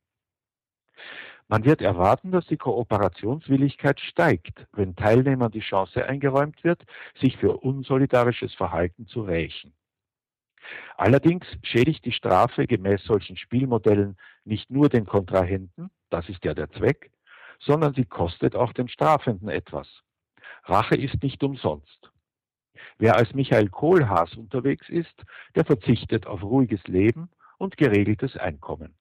Man 1.49 1.65
wird 1.65 1.81
erwarten, 1.81 2.33
dass 2.33 2.47
die 2.47 2.57
Kooperationswilligkeit 2.57 4.01
steigt, 4.01 4.67
wenn 4.73 4.97
Teilnehmern 4.97 5.53
die 5.53 5.61
Chance 5.61 6.05
eingeräumt 6.05 6.65
wird, 6.65 6.83
sich 7.21 7.37
für 7.37 7.59
unsolidarisches 7.59 8.53
Verhalten 8.55 9.07
zu 9.07 9.23
rächen. 9.23 9.73
Allerdings 10.97 11.47
schädigt 11.63 12.05
die 12.05 12.13
Strafe 12.13 12.67
gemäß 12.67 13.05
solchen 13.05 13.37
Spielmodellen 13.37 14.17
nicht 14.45 14.71
nur 14.71 14.89
den 14.89 15.07
Kontrahenten, 15.07 15.91
das 16.11 16.29
ist 16.29 16.45
ja 16.45 16.55
der 16.55 16.71
Zweck, 16.71 17.11
sondern 17.61 17.95
sie 17.95 18.05
kostet 18.05 18.55
auch 18.55 18.73
den 18.73 18.89
Strafenden 18.89 19.49
etwas. 19.49 19.89
Rache 20.65 20.97
ist 20.97 21.23
nicht 21.23 21.43
umsonst. 21.43 22.11
Wer 22.99 23.17
als 23.17 23.35
Michael 23.35 23.69
Kohlhaas 23.69 24.35
unterwegs 24.35 24.89
ist, 24.89 25.25
der 25.55 25.65
verzichtet 25.65 26.27
auf 26.27 26.43
ruhiges 26.43 26.83
Leben 26.87 27.31
und 27.59 27.77
geregeltes 27.77 28.37
Einkommen. 28.37 28.97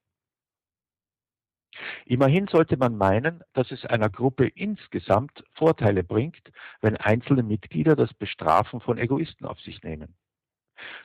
Immerhin 2.06 2.48
sollte 2.48 2.78
man 2.78 2.98
meinen, 2.98 3.44
dass 3.54 3.72
es 3.72 3.86
einer 3.86 4.10
Gruppe 4.10 4.48
insgesamt 4.48 5.44
Vorteile 5.54 6.04
bringt, 6.04 6.52
wenn 6.82 6.96
einzelne 6.96 7.44
Mitglieder 7.44 7.96
das 7.96 8.14
Bestrafen 8.14 8.80
von 8.80 8.98
Egoisten 8.98 9.46
auf 9.46 9.60
sich 9.60 9.84
nehmen. 9.84 10.16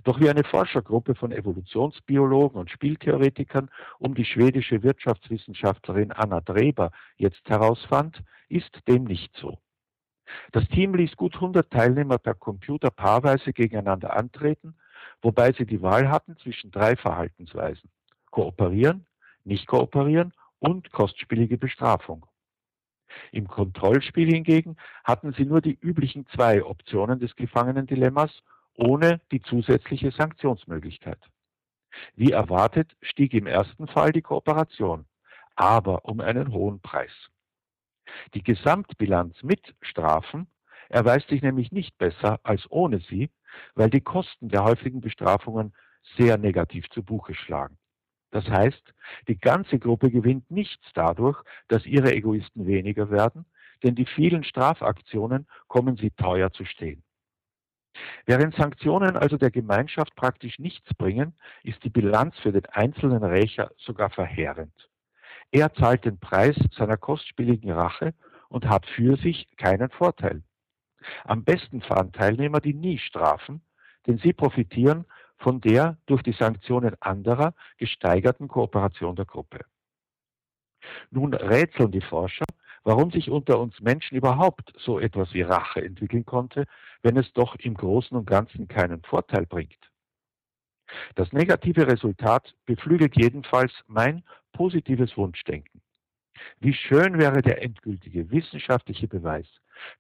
Doch 0.04 0.20
wie 0.20 0.28
eine 0.28 0.44
Forschergruppe 0.44 1.14
von 1.14 1.32
Evolutionsbiologen 1.32 2.58
und 2.58 2.70
Spieltheoretikern 2.70 3.70
um 3.98 4.14
die 4.14 4.24
schwedische 4.24 4.82
Wirtschaftswissenschaftlerin 4.82 6.12
Anna 6.12 6.40
Dreber 6.40 6.90
jetzt 7.16 7.48
herausfand, 7.48 8.22
ist 8.48 8.80
dem 8.88 9.04
nicht 9.04 9.36
so. 9.36 9.58
Das 10.52 10.66
Team 10.68 10.94
ließ 10.94 11.16
gut 11.16 11.34
100 11.34 11.70
Teilnehmer 11.70 12.18
per 12.18 12.34
Computer 12.34 12.90
paarweise 12.90 13.52
gegeneinander 13.52 14.16
antreten, 14.16 14.74
wobei 15.22 15.52
sie 15.52 15.66
die 15.66 15.82
Wahl 15.82 16.08
hatten 16.08 16.36
zwischen 16.36 16.70
drei 16.70 16.96
Verhaltensweisen. 16.96 17.90
Kooperieren, 18.30 19.06
nicht 19.44 19.66
kooperieren 19.66 20.32
und 20.58 20.92
kostspielige 20.92 21.58
Bestrafung. 21.58 22.26
Im 23.32 23.48
Kontrollspiel 23.48 24.32
hingegen 24.32 24.76
hatten 25.04 25.32
sie 25.32 25.44
nur 25.44 25.60
die 25.60 25.78
üblichen 25.80 26.26
zwei 26.28 26.64
Optionen 26.64 27.18
des 27.18 27.34
Gefangenendilemmas 27.34 28.30
ohne 28.74 29.20
die 29.30 29.42
zusätzliche 29.42 30.10
Sanktionsmöglichkeit. 30.10 31.18
Wie 32.14 32.32
erwartet 32.32 32.96
stieg 33.02 33.34
im 33.34 33.46
ersten 33.46 33.86
Fall 33.88 34.12
die 34.12 34.22
Kooperation, 34.22 35.06
aber 35.56 36.04
um 36.04 36.20
einen 36.20 36.52
hohen 36.52 36.80
Preis. 36.80 37.12
Die 38.34 38.42
Gesamtbilanz 38.42 39.42
mit 39.42 39.74
Strafen 39.82 40.48
erweist 40.88 41.28
sich 41.28 41.42
nämlich 41.42 41.70
nicht 41.72 41.96
besser 41.98 42.40
als 42.42 42.70
ohne 42.70 43.00
sie, 43.00 43.30
weil 43.74 43.90
die 43.90 44.00
Kosten 44.00 44.48
der 44.48 44.64
häufigen 44.64 45.00
Bestrafungen 45.00 45.74
sehr 46.16 46.38
negativ 46.38 46.88
zu 46.90 47.02
Buche 47.02 47.34
schlagen. 47.34 47.78
Das 48.30 48.48
heißt, 48.48 48.94
die 49.28 49.38
ganze 49.38 49.78
Gruppe 49.78 50.10
gewinnt 50.10 50.50
nichts 50.50 50.86
dadurch, 50.94 51.42
dass 51.68 51.84
ihre 51.84 52.14
Egoisten 52.14 52.66
weniger 52.66 53.10
werden, 53.10 53.44
denn 53.82 53.94
die 53.94 54.06
vielen 54.06 54.44
Strafaktionen 54.44 55.46
kommen 55.66 55.96
sie 55.96 56.10
teuer 56.10 56.52
zu 56.52 56.64
stehen. 56.64 57.02
Während 58.26 58.54
Sanktionen 58.54 59.16
also 59.16 59.36
der 59.36 59.50
Gemeinschaft 59.50 60.14
praktisch 60.14 60.58
nichts 60.58 60.94
bringen, 60.94 61.34
ist 61.62 61.82
die 61.84 61.90
Bilanz 61.90 62.38
für 62.38 62.52
den 62.52 62.66
einzelnen 62.66 63.24
Rächer 63.24 63.70
sogar 63.78 64.10
verheerend. 64.10 64.72
Er 65.52 65.72
zahlt 65.74 66.04
den 66.04 66.18
Preis 66.18 66.56
seiner 66.76 66.96
kostspieligen 66.96 67.72
Rache 67.72 68.14
und 68.48 68.68
hat 68.68 68.86
für 68.86 69.16
sich 69.16 69.48
keinen 69.56 69.90
Vorteil. 69.90 70.42
Am 71.24 71.44
besten 71.44 71.80
fahren 71.80 72.12
Teilnehmer, 72.12 72.60
die 72.60 72.74
nie 72.74 72.98
strafen, 72.98 73.62
denn 74.06 74.18
sie 74.18 74.32
profitieren 74.32 75.06
von 75.38 75.60
der 75.60 75.96
durch 76.06 76.22
die 76.22 76.32
Sanktionen 76.32 76.94
anderer 77.00 77.54
gesteigerten 77.78 78.48
Kooperation 78.48 79.16
der 79.16 79.24
Gruppe. 79.24 79.64
Nun 81.10 81.34
rätseln 81.34 81.90
die 81.90 82.00
Forscher, 82.00 82.44
warum 82.84 83.10
sich 83.10 83.30
unter 83.30 83.58
uns 83.58 83.80
Menschen 83.80 84.16
überhaupt 84.16 84.72
so 84.78 84.98
etwas 84.98 85.32
wie 85.34 85.42
Rache 85.42 85.84
entwickeln 85.84 86.24
konnte, 86.24 86.64
wenn 87.02 87.16
es 87.16 87.32
doch 87.32 87.56
im 87.56 87.74
Großen 87.74 88.16
und 88.16 88.26
Ganzen 88.26 88.68
keinen 88.68 89.02
Vorteil 89.02 89.46
bringt. 89.46 89.90
Das 91.14 91.32
negative 91.32 91.86
Resultat 91.86 92.54
beflügelt 92.66 93.16
jedenfalls 93.16 93.72
mein 93.86 94.24
positives 94.52 95.16
Wunschdenken. 95.16 95.82
Wie 96.58 96.74
schön 96.74 97.18
wäre 97.18 97.42
der 97.42 97.62
endgültige 97.62 98.30
wissenschaftliche 98.30 99.08
Beweis, 99.08 99.46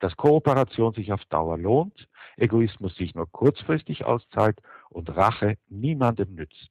dass 0.00 0.16
Kooperation 0.16 0.94
sich 0.94 1.12
auf 1.12 1.24
Dauer 1.26 1.58
lohnt, 1.58 2.08
Egoismus 2.36 2.96
sich 2.96 3.14
nur 3.14 3.30
kurzfristig 3.30 4.04
auszahlt 4.04 4.60
und 4.88 5.14
Rache 5.14 5.56
niemandem 5.68 6.34
nützt. 6.34 6.70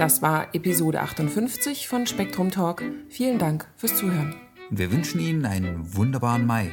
Das 0.00 0.22
war 0.22 0.54
Episode 0.54 1.02
58 1.02 1.86
von 1.86 2.06
Spektrum 2.06 2.50
Talk. 2.50 2.82
Vielen 3.10 3.38
Dank 3.38 3.68
fürs 3.76 3.96
Zuhören. 3.96 4.34
Wir 4.70 4.90
wünschen 4.90 5.20
Ihnen 5.20 5.44
einen 5.44 5.94
wunderbaren 5.94 6.46
Mai. 6.46 6.72